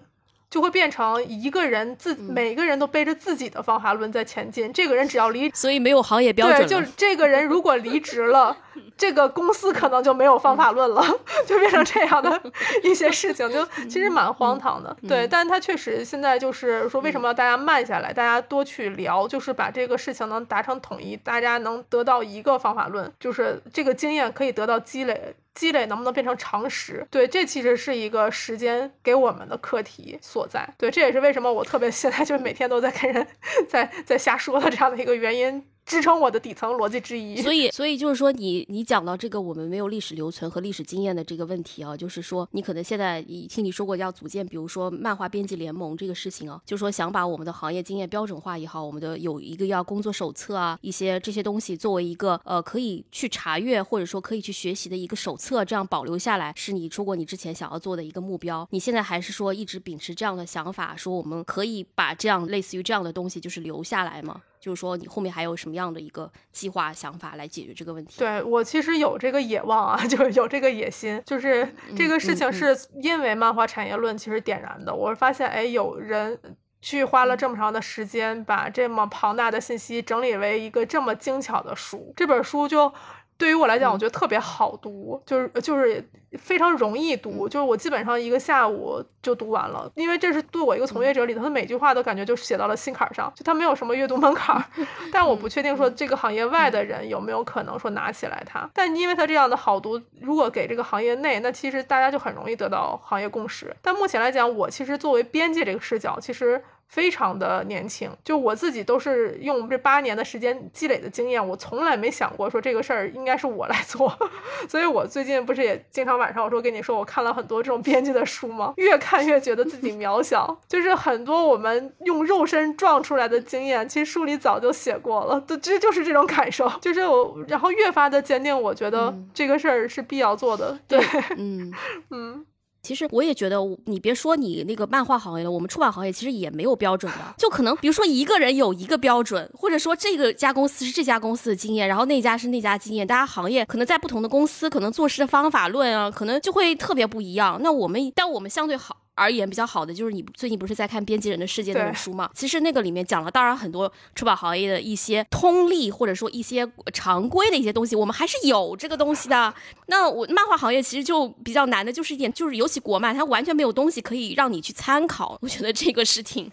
[0.49, 4.71] 就会变成一个人自每个人都背着自己的方法论在前进。
[4.73, 8.55] 这个人只要离所以没有行业标准对，就是这个人如果离职了，
[8.97, 11.03] 这个公司可能就没有方法论了，
[11.45, 12.41] 就变成这样的
[12.83, 14.95] 一些事情，就其实蛮荒唐的。
[15.07, 25.35] 对，但他确实现在就是说，为什么要大家慢下来，大家多去聊，就是把这个事情能达成统一，大家能得到一个方法论，就是这个经验可以得到积累。
[25.55, 27.05] 积累能不能变成常识？
[27.09, 30.67] 对，这其实是一个时间给我们的课题所在。
[30.77, 33.27] 对，这也是为什么我特别现在就每天都在跟人
[33.67, 35.65] 在在瞎说的这样的一个原因。
[35.89, 37.41] 支撑我的底层逻辑之一。
[37.41, 58.67] 所以，所以就是说你，你讲到这个我们没有历史留存和历史经验的这个问题啊，就是说你可能现在已听你说过要组建，比如说漫画编辑联盟这个事情啊，就是说想把我们的行业经验标准化也好，我们的有一个要工作手册啊，一些这些东西作为一个呃可以去查阅或者说可以去学习的一个手册，这样保留下来，是你说过你之前想要做的一个目标。
[58.69, 64.41] 你现在还是说一直秉持这样的想法，说我们可以把这样类似于这样的东西就是留下来吗？
[64.59, 68.19] 就是说，你后面还有什么样的一个计划想法来解决这个问题？
[68.19, 74.93] 对我其实有这个野望啊， 就是有这个野心，就是这个事情是因为漫画产业论其实点燃的。
[74.93, 76.37] 我发现，哎，有人
[76.81, 82.13] 去花了这么长的时间，把这么庞大的信息整理为一个这么精巧的书。
[82.15, 82.91] 这本书就
[83.39, 86.05] 对于我来讲，我觉得特别好读，就是就是
[86.37, 89.89] 非常容易读，就是我基本上一个下午就读完了。
[89.95, 94.63] 因为这是对我一个从业者里头，他每句话都感觉就写到了心坎上，就他没有什么阅读门槛儿。
[95.09, 98.69] 但我不确定说这个行业外的人有没有可能说拿起来它。
[98.73, 103.73] 但因为它这样的好读，如果给这个行业内，那其实大家就很容易得到行业共识。
[103.81, 106.61] 但目前来讲，我其实作为编辑这个视角，其实。
[106.89, 114.11] 非常的年轻，就我自己都是用这八年的时间积累的经验，我从来没想过说这个事儿应该是我来做，
[114.67, 118.73] 所以我最近不是也经常晚上我说跟你说我看了很多这种编辑的书吗？
[118.77, 130.99] 越看越觉得自己渺小， 就是很多我们用肉身撞出来的经验，其实书里早就写过了，这就是这种感受， 就是我然后越发的坚定，我觉得这个事儿是必要做的，对，
[131.37, 131.71] 嗯。
[132.09, 132.45] 嗯。
[132.81, 147.59] 其实我也觉得，你别说你那个漫画行业了，我们出版行业其实也没有标准的，就可能比如说一个人有一个标准，或者说这个家公司是这家公司的经验，然后那家是那家经验，大家行业可能在不同的公司，可能做事的方法论啊，可能就会特别不一样。
[147.61, 148.95] 那我们，但我们相对好。
[149.19, 152.29] 而言比较好的就是你最近不是在看《编辑人的世界》那本书吗？
[152.33, 159.53] 其实那个里面讲了，当然很多出版行业的一些通例或者说一些常规的一些东西，我们还是有这个东西的。
[159.87, 165.37] 那我漫画行业其实就比较难的，就是一点，就是尤其国漫，它完全没有东西可以让你去参考。
[165.41, 166.49] 我觉得这个是挺、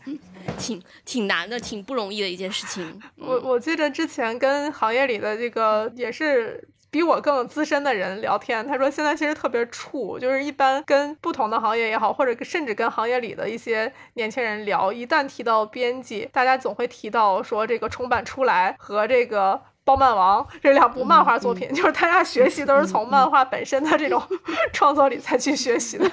[0.58, 3.00] 挺、挺难的，挺不容易的一件事情。
[3.16, 6.68] 我我记得之前跟行业里的这个也是。
[6.90, 19.52] 比我更资深的人聊天，他说现在其实特别怵，就是一般跟不同的行业也好，或者甚至跟行业里的一些年轻人聊，一旦提到编辑，大家总会提到说这个重版出来和这个
[19.84, 24.22] 《包漫王》这两部漫画作品，就是大家学习都是从漫画本身的这种
[24.72, 26.10] 创作里才去学习的。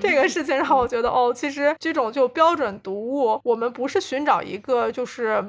[0.00, 5.44] 这个事情让我觉得，哦，其实这种就标准读物，我们不是寻找一个就是。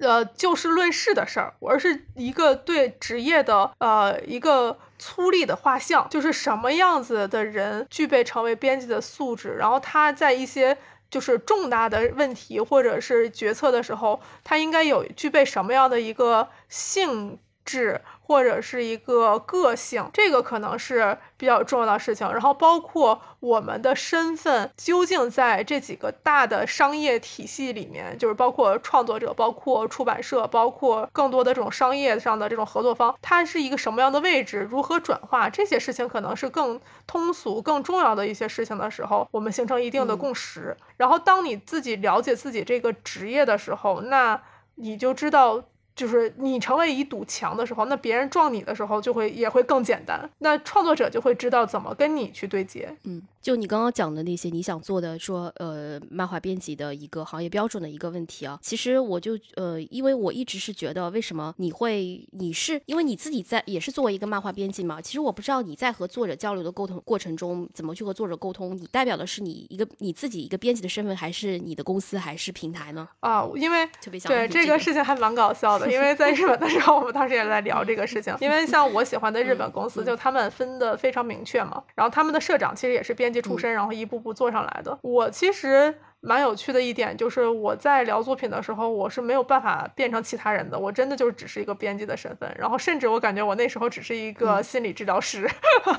[0.00, 10.76] 呃，就事论事的事儿，而是一个对职业的呃一个粗粝的画像，就是什么样子的人具备成为编辑的素质，然后他在一些
[11.10, 18.00] 就是重大的问题或者是决策的时候，他应该有具备什么样的一个性质。
[18.30, 22.30] 或者是一个个性，这个可能是比较重要的事情。
[22.30, 40.76] 然后包括我们的身份究竟在这几个大的商业体系里面，就是包括创作者、包括出版社、包括更多的这种商业上的这种合作方，它是一个什么样的位置，如何转化这些事情，可能是更通俗、更重要的一些事情的时候，我们形成一定的共识。
[40.96, 44.40] 然后当你自己了解自己这个职业的时候，那
[44.76, 45.64] 你就知道。
[46.00, 50.18] 就是你成为一堵墙的时候，那别人撞你的时候就会也会更简单。
[50.38, 52.90] 那创作者就会知道怎么跟你去对接。
[53.04, 65.00] 嗯，就你刚刚讲的那些你想做的，说呃漫画编辑的一个行业标准的一个问题啊，其实我就呃，因为我一直是觉得，为什么你会你是因为你自己在也是作为一个漫画编辑嘛？
[65.00, 73.08] 其实我不知道你在和作者交流的沟通过程中怎么去和作者沟通，你代表的是你一个你自己一个编辑的身份，还是你的公司，还是平台呢？
[73.20, 75.90] 啊，因为特别想对这个事情还蛮搞笑的。
[75.90, 78.36] 因为在日本的时候，我们当时也在聊这个事情。
[78.40, 81.82] 因为像我喜欢的日本公司，就他们分的非常明确嘛。
[81.94, 84.98] 然后他们的社长其实也是编辑出身，然后一步步做上来的。
[85.02, 85.94] 我其实。
[86.22, 92.54] 蛮有趣的一点就是，我在聊作品的时候，我是没有办法变成其他人的，我真的就只是一个编辑的身份。
[92.58, 95.48] 然后，甚至我感觉我那时候只是一个心理治疗师，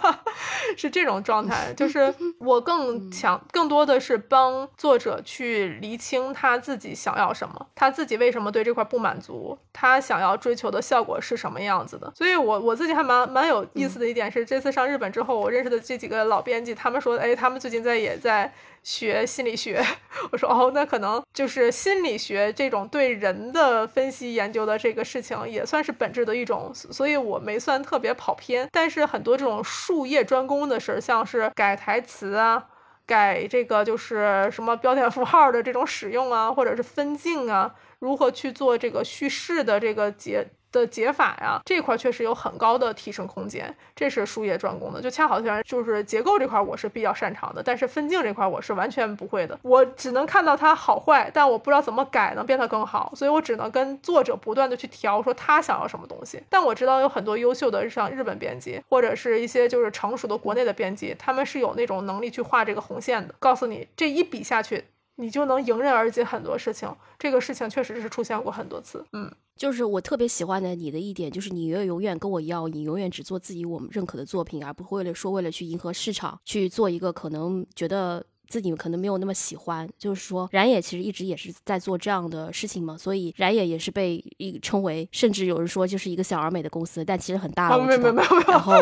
[0.78, 1.74] 是这种状态。
[1.76, 12.12] 就是我更强，更多的是帮作者去厘清他自己想要什么，他自己为什么对这块不满足，他想要追求的效果是什么样子的。
[12.16, 18.54] 所以，我我自己还蛮蛮有意思的一点是，这次上日本之后，我认识的这几个老编辑，他们说，哎，他们最近在也在。
[18.84, 19.84] 学心理学，
[20.32, 28.68] 我说哦，那可能就是心理学这种对人的分析研究的这个事情，也算是本质的一种，所以我没算特别跑偏。
[28.72, 32.68] 但是很多这种术业专攻的事儿，像是改台词啊，
[33.06, 40.48] 改这个就是什么标点符号的这种使用啊，或者是分镜啊，如何去做这个叙事的这个结。
[40.72, 45.02] 的解法呀，这块确实有很高的提升空间，这是术业专攻的。
[45.02, 49.60] 就恰好虽然就是结构这块，我是比较擅长的，但是分镜这块我是完全不会的。
[49.64, 56.42] 我只能看到它好坏，但我不知道怎么改能变得更好，所以我只能跟作者不断的去调，说他想要什么东西。
[56.50, 64.86] 但我知道有很多优秀的像日本编辑，或者是一些就是成熟的国内的编辑，他们是有那种能力去画这个红线的，告诉你这一笔下去。
[65.22, 69.06] 你就能迎刃而解很多事情，这个事情确实是出现过很多次。
[69.14, 78.26] 嗯，就是我特别喜欢的你的一点，就是你永永远跟我要，你永远只做自己我们认可的作品，而不会为了说为了去迎合市场去做一个可能觉得。
[78.52, 79.90] 自己可能没有那么喜欢。
[79.98, 87.82] 就是说，冉野其实一直也是在做这样的事情嘛，所以冉野也是被一称为，甚至有人说就是一个小而美的公司，但其实很大了。
[87.82, 88.74] 没有没有没有，然后，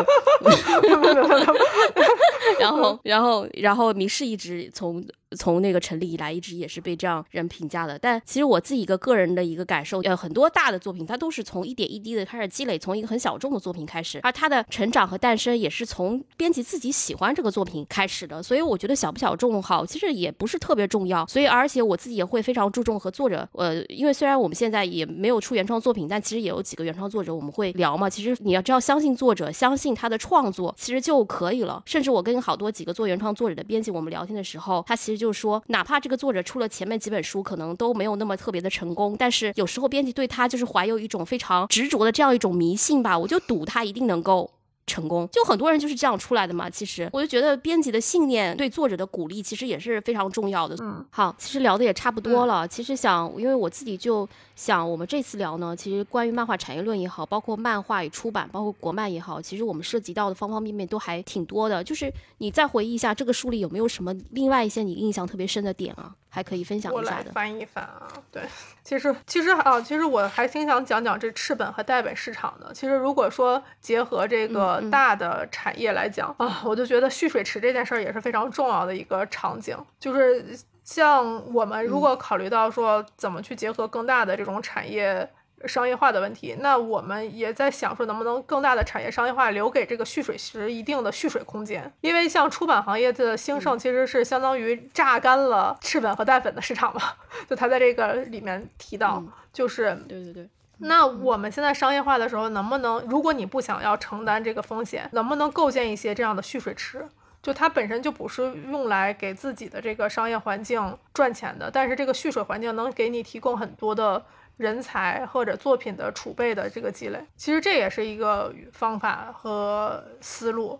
[0.82, 1.54] 没有没有没有，
[2.58, 5.06] 然后然后然后明世一直从。
[5.36, 7.98] 从那个成立以来，一直也是被这样人评价的。
[7.98, 18.42] 但其实我自己一个个人的一个感受，呃，很多大的作品，它都是从一点一滴的开始积累，从一个很小众的作品开始，而它的成长和诞生也是从编辑自己喜欢这个作品开始的。
[18.42, 21.26] 所以我觉得小不小众好，其实也不是特别重要。
[21.26, 28.08] 所以而且我自己也会非常注重和作者，呃，因为虽然我们现在也没有出原创作品，但其实也有几个原创作者我们会聊嘛。
[28.08, 31.82] 其实你要知道，相信作者，相信他的创作，其实就可以了。
[31.86, 44.50] 甚至我跟好多几个做原创作者的编辑，我们聊天的时候，他其实就是说，哪怕这个作者出了前面几本书，可能都没有那么特别的成功，但是有时候编辑对他就是怀有一种非常执着的这样一种迷信吧，我就赌他一定能够。
[44.90, 46.68] 成功就很多人就是这样出来的嘛。
[46.68, 50.74] 其实我就觉得编辑的信念对作者的鼓励其实也是非常重要的。
[50.80, 52.66] 嗯，好，其实聊的也差不多了。
[52.66, 61.84] 其实想，因为我自己就想，我们这次聊呢，其实关于漫画产业论也好，包括漫画与出版，包括国漫也好，其实我们涉及到的方方面面都还挺多的。
[61.84, 66.14] 就是你再回忆一下这个书里有没有什么另外一些你印象特别深的点啊？
[66.32, 67.32] 还可以分享一下的。
[67.32, 68.40] 翻一翻啊，对，
[68.84, 72.72] 其实其实啊，其实我还挺想讲讲这赤本和代本市场的。
[72.72, 79.76] 其实如果说结合这个大的产业来讲啊，我就觉得蓄水池这件事儿也是非常重要的一个场景。
[79.98, 85.28] 就是像我们如果考虑到说怎么去结合更大的这种产业。
[85.66, 91.92] 商业化的问题，那我们也在想说，能不能更大的产业商业化留给这个蓄水池一定的蓄水空间？
[92.00, 97.02] 因为像出版行业的兴盛，其实是相当于榨干了赤本和淡粉的市场嘛。
[97.46, 99.22] 就他在这个里面提到，
[99.52, 100.48] 就是对对对。
[100.80, 107.06] 那我们现在商业化的时候，能不能，如果你不想要承担这个风险，能不能构建一些这样的蓄水池？
[107.42, 114.24] 就它本身就不是用来给自己的这个商业环境赚钱的，但是这个蓄水环境能给你提供很多的。
[114.56, 120.78] 人才或者作品的储备的这个积累，其实这也是一个方法和思路。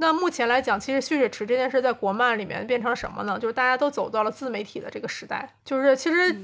[0.00, 3.38] 那目前来讲，其实蓄水池这件事在国漫里面变成什么呢？
[3.38, 5.46] 就是大家都走到了自媒体的这个时代。
[5.62, 6.34] 就是其实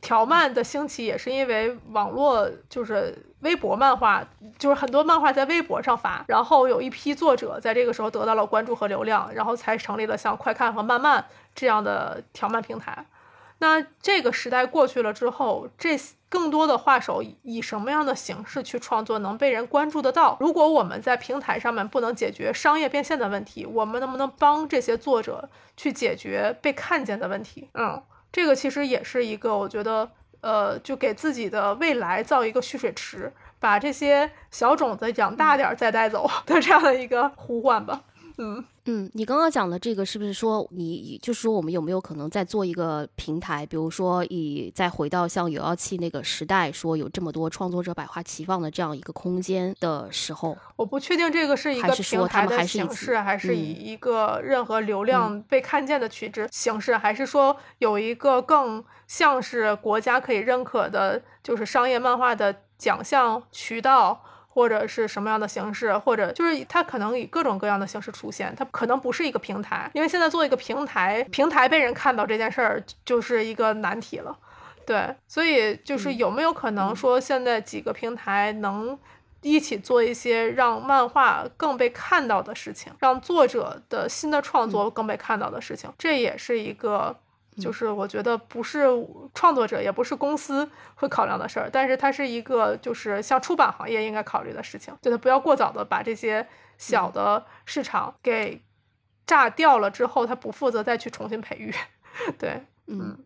[0.00, 4.26] 条漫的兴起也是因为网络，就是微博漫画，
[4.58, 11.22] 就是很多漫画在微博上发，然后有一批作者在这个时候得到了关注和流量，然后才成立了像快看和漫漫
[11.54, 13.04] 这样的条漫平台。
[13.62, 15.96] 那这个时代过去了之后，这
[16.28, 20.36] 更多的画手以什么样的形式去创作能被人关注得到？
[20.40, 27.68] 如果我们在平台上面不能解决商业变现的问题，我们能不能帮这些作者去解决被看见的问题？
[27.74, 28.02] 嗯，
[28.32, 30.10] 这个其实也是一个我觉得，
[30.40, 38.00] 呃，就给自己的未来造一个蓄水池，把这些小种子养大点再带走 的这样的一个呼唤吧。
[38.38, 38.64] 嗯。
[38.86, 64.24] 嗯，你刚刚讲的这个是不是说你就是说我们有没有可能再做一个平台，比如说以再回到像有妖气那个时代，说有这么多创作者百花齐放的这样一个空间的时候，我不确定这个是一个平台的形式，还是以一个任何流量被看见的取值形式，还是说有一个更像是国家可以认可的，就是商业漫画的奖项渠道。
[64.54, 74.36] 或者是什么样的形式，或者就是它可能以各种各样的形式出现，它可能不是一个平台，因为现在做一个平台，平台被人看到这件事儿就是一个难题了。
[74.84, 78.98] 对，所以就是有没有可能说现在几个平台能
[79.40, 87.16] 一起做一些让漫画更被看到的事情，让作者的新的创作更被看到的事情，这也是一个。
[87.58, 88.86] 就是我觉得不是
[89.34, 96.46] 创作者，也不是公司会考量的事儿，但是它是一个就是像出版行业应该考虑的事情，就是不要过早的把这些
[96.78, 98.62] 小的市场给
[99.26, 101.74] 炸掉了之后，他不负责再去重新培育。
[102.38, 103.18] 对，嗯。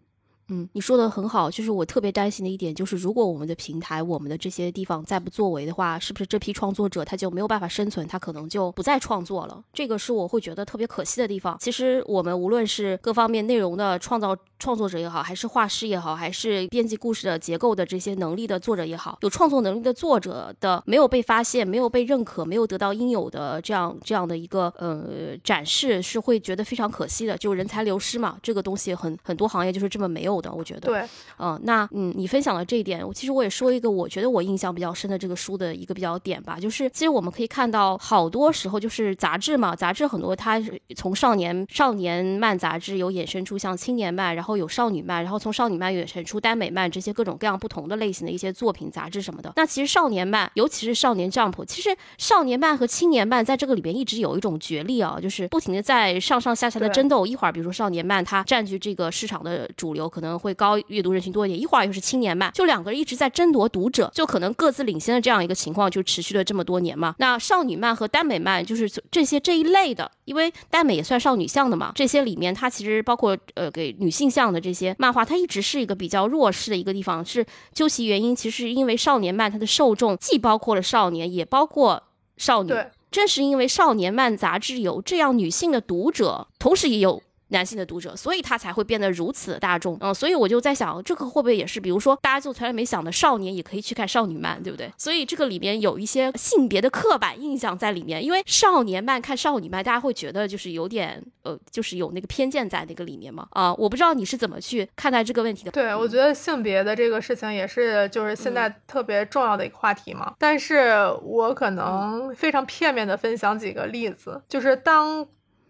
[0.49, 9.61] 嗯，你说的很好，就是我特别担心的一点，就是如果我们的平台、我们的这些地方再不作为的话，是不是这批创作者他就没有办法生存，他可能就不再创作了？
[9.73, 11.57] 这个是我会觉得特别可惜的地方。
[11.61, 27.37] 其实我们无论是各方面内容的创造创作者也好，还是画师也好，还是编辑故事的结构的这些能力的作者也好，有创作能力的作者的没有被发现、没有被认可、没有得到应有的这样这样的一个呃展示，是会觉得非常可惜的。
[27.37, 30.36] 就人才流失嘛，这个东西很很多行业就是这么没有。
[30.37, 30.81] 有的，我觉得。
[30.81, 31.05] 对，
[31.39, 49.53] 嗯，那嗯，你分享了这一点，其实我也说一个我觉得我印象比较深的这个书的一个比较点吧，就是其实我们可以看到好多时候就是杂志嘛，杂志很多它是从少年少年漫杂志有衍生出像青年漫，然后有少女漫，然后从少女漫衍生出耽美漫这些各种各样不同的类型的一些作品杂志什么的。
[49.57, 57.27] 那其实少年漫，尤其是少年 Jump，其实少年漫和青年漫在这个里边一直有一种角力啊，就是不停的在上上下下的争斗。
[57.27, 67.15] 一会儿比如说少年漫它占据这个市场的主流，可能会高阅读人群多一点；一会儿又是青年漫，就两个人一直在争夺读者，就可能各自领先的这样一个情况就持续了这么多年嘛。
[67.19, 77.25] 那少女漫和耽美漫就是这些这一类的，因为耽美也算少女向的嘛，这些里面它其实包括呃给女性向的这些漫画，它一直是一个比较弱势的一个地方。
[77.25, 82.03] 是究其原因，其实是因为少年漫它的受众既包括了少年，也包括
[82.37, 82.71] 少女。
[82.71, 89.97] 对正是因为少年漫杂志有这样女性的读者，同时也有男性的读者，所以他才会变得如此的大众。
[90.01, 94.93] 嗯，所以我就在想，这个会不会也是，比如说大家就从来没想的少年也可以去看少女漫，对不对？
[94.99, 103.47] 所以这个里面有一些性别的刻板印象在里面，因为少年漫看少女漫，大家会觉得就是有点呃，就是有那个偏见在那个里面嘛。
[103.51, 105.71] 啊、我不知道你是怎么去看待这个问题的。
[105.71, 110.35] 对，我觉得性别的这个事情也是就是现嗯在特别重要的一个话题嘛。
[110.39, 110.93] 但是
[111.23, 115.27] 我可能非常片面的分享几个例子，就是当。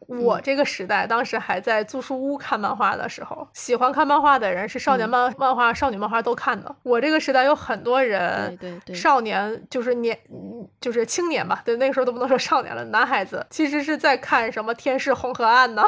[0.09, 0.23] 嗯。
[0.23, 6.75] 我这个时代，当时还在租书屋看漫画的时候，喜欢看漫画的人是嗯少年漫、漫画、少女漫画都看的。
[6.83, 8.95] 我这个时代有很多人，对对对。
[8.95, 15.83] 少年就是年，嗯就是青年吧，对，那个时候都不能说少年了，男孩子其实是在看什么《天使红河岸》呢，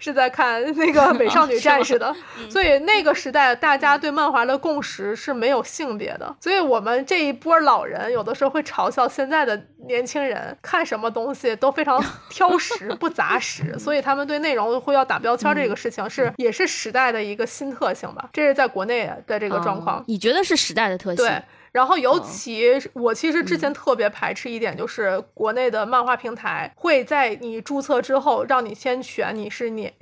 [0.00, 2.14] 是在看那个《美少女战士》 的。
[2.50, 6.34] 所以那个时代，大家对漫画的共识是没有性别的。
[6.40, 18.28] 所以我们这一波老人有的时候会嘲笑现在的年轻人看什么东西都非常 挑食，不杂食，所以他们对内容会要打标签这个事情是也是时代的一个新特性吧。
[18.32, 20.04] 这是在国内的这个状况嗯。
[20.08, 21.24] 你觉得是时代的特性？
[21.24, 21.42] 对，
[21.76, 29.92] 然后尤其是我其实之前特别排斥一点，就是国内的漫画平台会在你注册之后让你先选你是你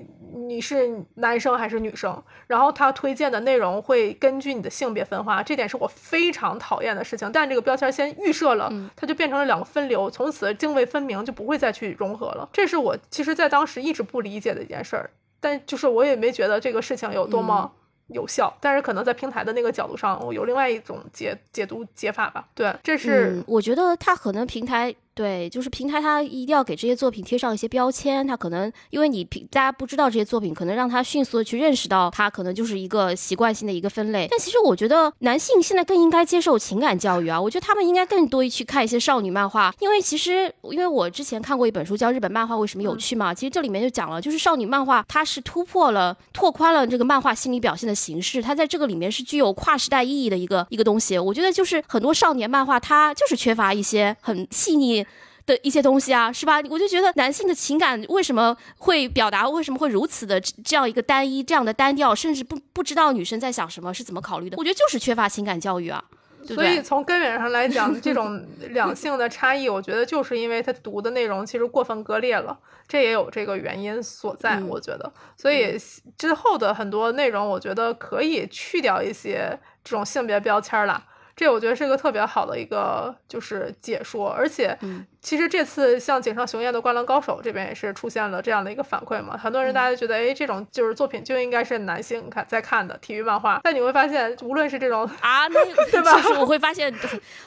[0.47, 7.29] 你是男生还是女生，然后他推荐的内容会根据你的性别分化，这点是我非常讨厌的事情。
[7.33, 12.49] 但这个标签先预设了，它就变成了两个分流，从此泾渭分明，就不会再去融合了。
[12.53, 15.11] 这是我其实在当时一直不理解的一件事儿，
[15.41, 17.73] 但就是我也没觉得这个事情有多么。
[18.09, 22.47] 有效，但是可能在平台的那个角度上，我有另外一种解解读解法吧。
[22.55, 34.27] 对，这是、我觉得它可能平台对，就是平台它一定要给这些作品贴上一些标签，它可能因为你平大家不知道这些作品，可能让他迅速的去认识到它可能就是一个习惯性的一个分类。
[34.29, 51.17] 但其实我觉得男性现在更应该接受情感教育啊，我觉得他们应该更多去看一些少女漫画，因为其实因为我之前看过一本书叫《日本漫画为什么有趣》嘛，其实这里面就讲了，就是少女漫画它是突破了、拓宽了这个漫画心理表现的形式，它在这个里面是具有跨时代意义的一个一个东西。
[51.17, 55.04] 我觉得就是很多少年漫画它就是缺乏一些很细腻。
[55.47, 56.61] 的一些东西啊，是吧？
[56.71, 64.57] 我就觉得男性的情感为什么会表达，为什么会如此的这这样一个单一、这样的单调，甚至不不知道女生在想什么，是怎么考虑的？
[64.57, 66.03] 我觉得就是缺乏情感教育啊，
[66.47, 66.81] 所以？
[66.83, 72.59] 从根源上来讲，这种两性的差异，我觉得就是因为他读的内容其实过分割裂了，
[72.89, 74.57] 这也有这个原因所在。
[74.57, 75.77] 嗯我觉得，所以
[76.17, 81.05] 之后的很多内容，我觉得可以去掉一些这种性别标签儿啦。
[81.37, 96.13] 这我觉得是个特别好的一个就是解说，而且嗯其实这次像井上雄彦的《灌篮高手》这边也是出现了这样的一个反馈嘛，很多嗯人大家觉得，哎，这种就是作品就应该是男性看在看的体育漫画，但你会发现，无论是这种啊， 那对吧？
[96.39, 96.93] 我会发现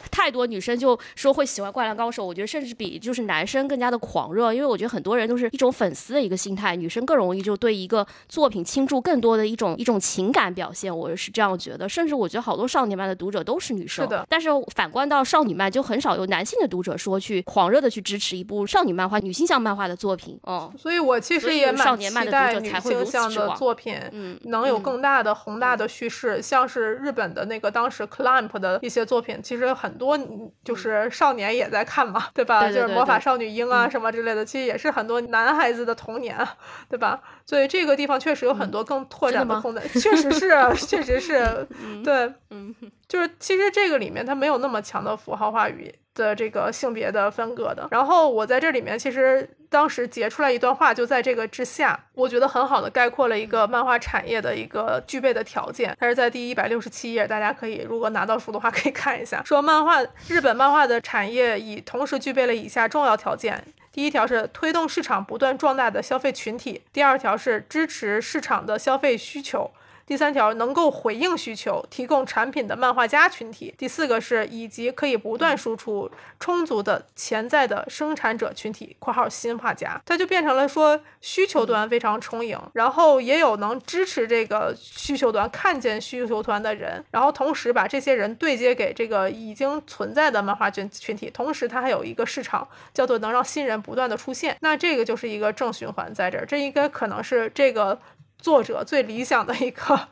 [0.09, 11.87] 太多女生就说会喜欢《灌篮高手》，我觉得甚至比就是男生更加的狂热，因为我觉得很多人都是一种粉丝的一个心态，女生更容易就对一个作品倾注更多的一种一种情感表现，我是这样觉得。
[11.87, 14.25] 甚至我觉得好多少年漫的读者都是女生，是的。
[14.27, 20.39] 但是反观到少女漫，就很少有男性的读者说去狂热的去支持一部少女漫画、女性向漫画的作品。
[20.47, 32.61] 嗯所以我其实也蛮期待女性向的作品嗯能有嗯更大的宏大的叙事，像是日本的那个当时 Clamp 的一些作品，其实很多嗯就是少年也在看嘛，对吧？
[32.61, 36.55] 对对就是魔法少女樱啊什么之类的，其实也是很多男孩子的童年啊，
[36.89, 37.21] 对吧？
[37.45, 40.51] 所以这个地方确实有很多更拓展的空间，确实是，
[40.85, 41.67] 确实是，
[42.03, 42.73] 对，嗯
[43.07, 47.87] 就是其实这个里面它没有那么强的符号化语的这个性别的分割的。
[47.91, 55.95] 然后我在这里面其实当时截出来一段话，就在这个之下，我觉得很好的概括了一个漫画产业的一个具备的条件。
[55.99, 63.63] 它是在第一百六十七页，大家可以如果拿到书的话可以看一下，说漫画日本漫画的产业已同时具备了以下重要条件。
[63.91, 69.71] 第一条是推动市场不断壮大的消费群体，第二条是支持市场的消费需求，
[70.07, 73.75] 第三条能够回应需求、提供产品的漫画家群体。
[73.77, 76.09] 第四个是以及可以不断输出
[76.39, 80.01] 充足的潜在的生产者群体（括号新画家）。
[80.07, 94.55] 它就变成了说需求端非常充盈，然后也有能支持这个需求端看见需求端的人，然后同时把这些人对接给这个已经存在的漫画群群体，同时它还有一个市场叫做能让新人不断的出现。
[94.61, 97.99] 那这个就是一个正循环在这儿，这应该可能是这个
[98.39, 99.99] 作者最理想的一个。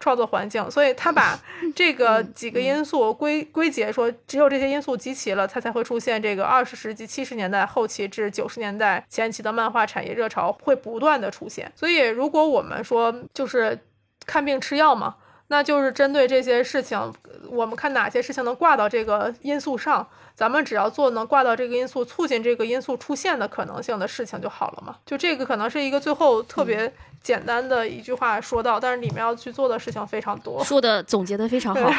[0.00, 1.38] 创作环境，所以他把
[1.76, 11.70] 这个几个因素归归结说，只有这些因素集齐了，它才会出现这个二十世纪七十年代后期至九十年代前期的漫画产业热潮会不断的出现。
[11.76, 13.78] 所以，如果我们说就是
[14.24, 15.16] 看病吃药嘛，
[15.48, 17.12] 那就是针对这些事情，
[17.50, 20.08] 我们看哪些事情能挂到这个因素上，
[20.40, 24.96] 咱们只要做能挂到这个因素、促进这个因素出现的可能性的事情就好了嘛。
[25.04, 26.90] 就这个可能是一个最后特别。
[27.22, 30.64] 简单的一句话说到，但是里面要去做的事情非常多。
[30.64, 31.90] 说的总结的非常好。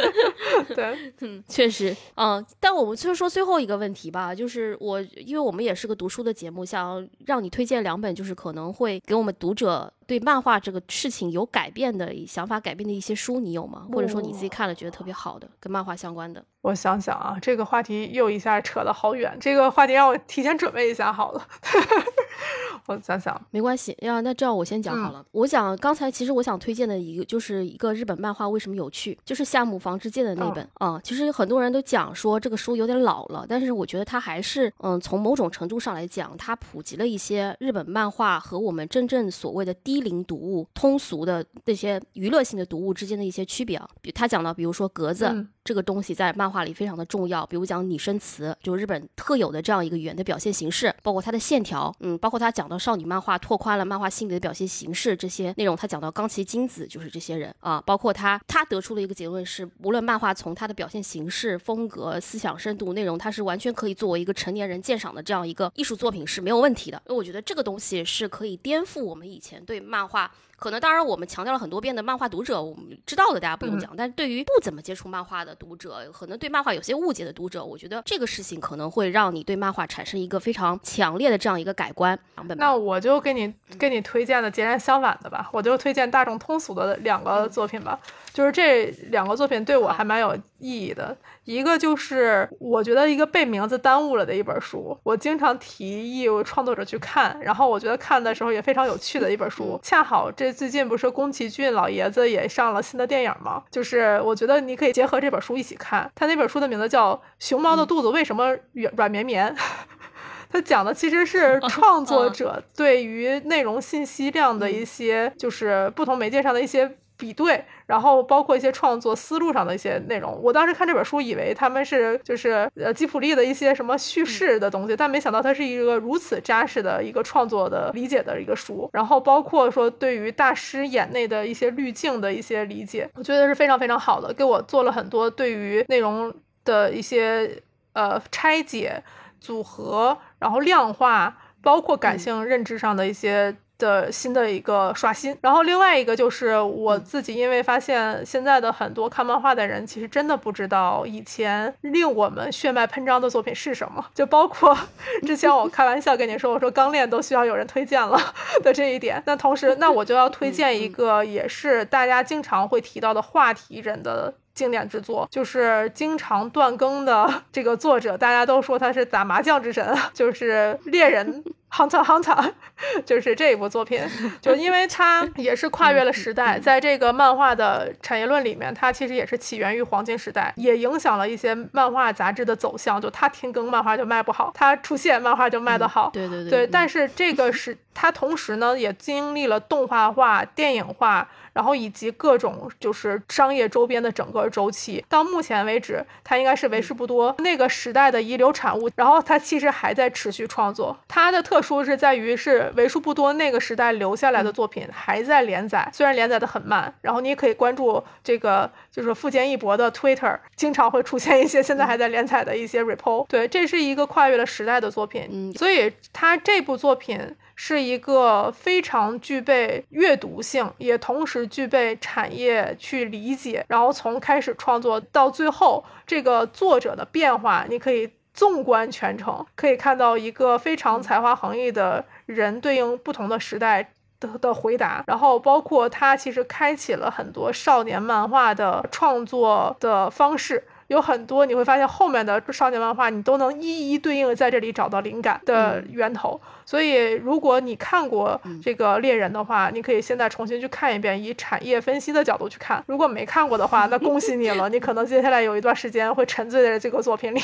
[0.74, 13.86] 对，嗯，确实，嗯，但我们就是说最后一个问题吧，就是我，因为我们也是个读书的节目，想让你推荐两本，就是可能会给我们读者对漫画这个事情有改变的想法、改变的一些书，你有吗？
[13.92, 16.42] 或者说你自己看了觉得特别好的，跟漫画相关的？
[16.62, 21.46] 我想想啊，这个话题又一下扯了好远，这个话题让我提前准备一下好了。
[22.86, 24.20] 我想想，没关系呀。
[24.20, 25.24] 那这样我先讲好了。
[25.32, 29.16] 我讲刚才其实我想推荐的一个就是一个日本漫画，为什么有趣？
[29.24, 31.00] 就是夏目房之介的那本啊。
[31.04, 43.88] 其实很多人都讲说这个书有点老了，但是我觉得它还是嗯，从某种程度上来讲，它普及了一些日本漫画和我们真正所谓的低龄读物、通俗的那些娱乐性的读物之间的一些区别啊。
[44.00, 45.46] 比他讲到，比如说格子。
[45.62, 70.30] 这个东西在漫画里非常的重要，比如讲拟声词，就日本特有的这样一个语言的表现形式，包括它的线条，嗯，包括他讲到少女漫画拓宽了漫画性格的表现形式这些内容，他讲到冈崎金子就是这些人啊，包括他，他得出了一个结论是，无论漫画从它的表现形式、风格、思想深度、内容，它是完全可以作为一个成年人鉴赏的这样一个艺术作品是没有问题的，因为我觉得这个东西是可以颠覆我们以前对漫画。
[70.60, 73.96] 可能当然，我们强调了很多遍的漫画读者，我们知道的大家不用讲。
[73.96, 82.16] 但对于不怎么接触漫画的读者，可能对漫画有些误解的读者，我觉得这个事情可能会让你对漫画产生一个非常强烈的这样一个改观。
[82.58, 87.98] 那我就给你给你推荐的截然相反的吧，我就推荐大众通俗的两个作品吧。
[88.34, 99.78] 就是这两个作品对我还蛮有意义的，一个就是我觉得一个被名字耽误了的一本书，我经常提议创作者去看，然后我觉得看的时候也非常有趣的一本书。
[99.82, 103.62] 恰好这最近不是宫崎骏老爷子也上了新的电影吗？
[103.70, 106.10] 就是我觉得你可以结合这本书一起看。
[106.14, 109.54] 他那本书的名字叫《熊猫的肚子为什么软软绵绵》，
[110.52, 116.98] 他讲的其实是 创作者对于内容信息量的一些，就是不同媒介上的一些。
[117.20, 120.40] 比对，然后包括一些创作思路上的一些内容。
[120.42, 128.88] 我当时看这本书，以为他们是就是呃吉普力的一些什么叙事的东西，但没想到它是一个如此扎实的一个创作的理解的一个书。
[128.94, 136.32] 然后包括说对于大师眼内的一些滤镜的一些理解，我觉得是非常非常好的，给我做了很多对于内容
[136.64, 139.02] 的一些呃拆解、
[139.38, 143.54] 组合，然后量化，包括感性认知上的一些。
[143.80, 154.78] 的新的一个刷新，然后另外一个就是我自己，因为发现现在的很多看漫画的人，其实真的不知道以前令我们血脉喷张的作品是什么，就包括
[155.26, 158.16] 之前我开玩笑跟你说，我说钢炼都需要有人推荐了
[158.62, 159.20] 的这一点。
[159.26, 171.42] 那同时，那我就要推荐一个也是大家经常会提到的话题人的经典之作，就是经常断更的这个作者，大家都说他是打麻将之神，就是猎人。
[171.72, 172.52] Hunter Hunter，
[173.06, 174.00] 就是这一部作品，
[174.40, 183.00] 就因为它 也是跨越了时代，在这个漫画的产业论里面，它其实也是起源于黄金时代，也影响了一些漫画杂志的走向。
[183.00, 186.10] 就它停更，漫画就卖不好；它出现，漫画就卖得好。
[186.12, 186.50] 对对对。
[186.50, 191.28] 对，但是这个是它同时呢，也经历了动画化、电影化。
[191.52, 198.88] 然后以及各种就是商业周边的整个周期，到目前为止，它应该是为数不多那个时代的遗留产物。
[198.94, 206.92] 然后它其实还在持续创作，它的特殊是在于是为数不多那个时代留下来的作品还在连载，虽然连载的很慢。
[207.02, 213.26] 然后你也可以关注这个就是富坚义博的 Twitter，经常会出现一些现在还在连载的一些 report。
[213.28, 217.36] 对，这是一个跨越了时代的作品，嗯，所以他这部作品。
[217.62, 228.10] 是一个非常具备阅读性，也同时具备产业去理解，然后从开始创作到最后这个作者的变化，你可以
[228.40, 240.64] 纵观全程，可以看到一个非常才华横溢的人对应不同的时代的的回答，然后包括他其实开启了很多少年漫画的创作的方式。
[240.86, 246.40] 有很多你会发现后面的少年漫画，你都能一一对应的在这里找到灵感的源头。
[246.70, 252.80] 所以，如果你看过这个猎人的话，你可以现在重新去看一遍，以产业分析的角度去看。
[252.86, 257.40] 如果没看过的话，那恭喜你了， 你可能接下来有一段时间会沉醉在这个作品里。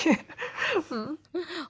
[0.90, 1.18] 嗯，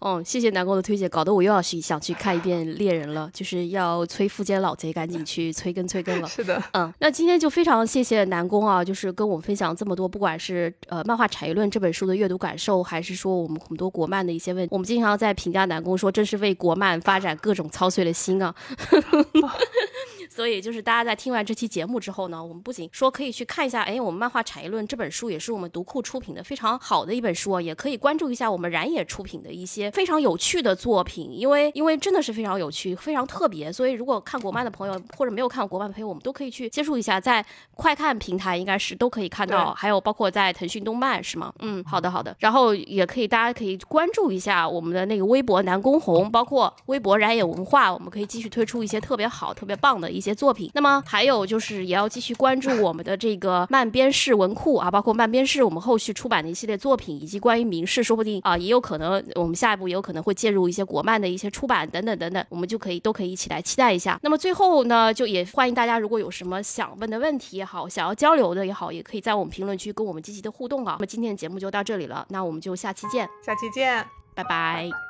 [0.00, 6.28] 哦，谢谢南宫的推荐，搞得我又要去想去看一遍猎人了，就是要催富坚老贼赶紧去催更催更了。
[6.28, 17.34] 是的，嗯，那今天就非常谢谢南宫啊，就是跟我们分享这么多，不管是呃漫画产业论这本书的阅读感受，还是说我们很多国漫的一些问题，我们经常在评价南宫说，真是为国漫发展。
[17.46, 18.54] 各种操碎了心啊！
[20.36, 33.72] 所以就是大家在听完这期节目之后呢，我们不仅说可以去看一下，哎，我们漫画产业论这本书也是我们读库出品的非常好的一本书啊，也可以关注一下我们燃野出品的一些非常有趣的作品，因为因为真的是非常有趣，非常特别。
[33.72, 37.42] 所以如果看国漫的朋友或者没有看过国漫的朋友，我们都可以去接触一下，在
[37.74, 41.50] 快看平台应该是都可以看到，还有包括在腾讯动漫是吗？
[41.60, 42.36] 嗯，好的好的。
[42.40, 50.70] 然后也可以大家可以关注一下我们的那个微博南宫红，包括微博燃野文化，我们可以继续推出一些特别好、特别棒的一些作品。
[50.74, 51.02] 那么。
[51.06, 64.18] 还有就是也要继续关注我们的这个漫编式文库啊，包括漫编式我们后续出版的一系列作品，以及关于明式，说不定啊也有可能我们下一步也有可能会介入一些国漫的一些出版等等等等，我们就可以都可以一起来期待一下。
[64.22, 70.94] 那么最后呢，就也欢迎大家如果有什么想问的问题也好，想要交流的也好，也可以在我们评论区跟我们积极的互动啊。
[70.98, 74.04] 那么今天的节目就到这里了，那我们就下期见，下期见，
[74.34, 75.05] 拜拜。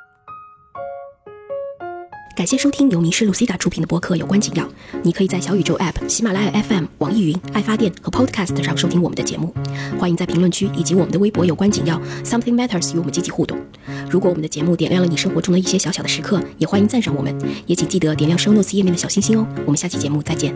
[2.37, 4.65] 感谢收听由迷失 Lucida 出品的播客《有关紧要》。
[5.03, 9.55] 你可以在小宇宙 App、喜马拉雅 FM、网易云、爱发电和 Podcast 上收听我们的节目。
[9.99, 13.59] 欢迎在评论区以及我们的微博“有关紧要 Something Matters” 与我们积极互动。
[14.11, 17.35] 如果我们的节目点亮了你生活中的一些小小的时刻，也欢迎赞赏我们。
[17.65, 19.47] 也请记得点亮 Show Notes 页面的小星星哦。
[19.65, 20.55] 我们下期节目再见。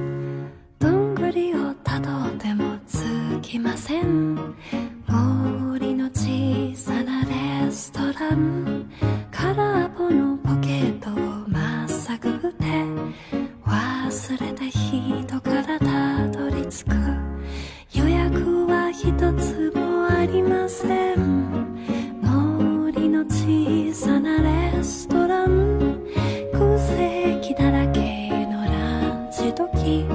[10.01, 11.30] 最後の
[14.31, 16.95] 忘れた人からたどり着く。
[17.95, 21.75] 予約は一つもありません。
[22.23, 26.01] 森の小さなレストラン。
[26.53, 30.07] 空席だらけのランチ時。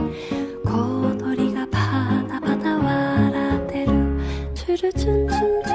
[0.63, 3.91] 小鳥がパタパタ笑ってる。
[4.53, 5.74] チュルチュンチュンチュン。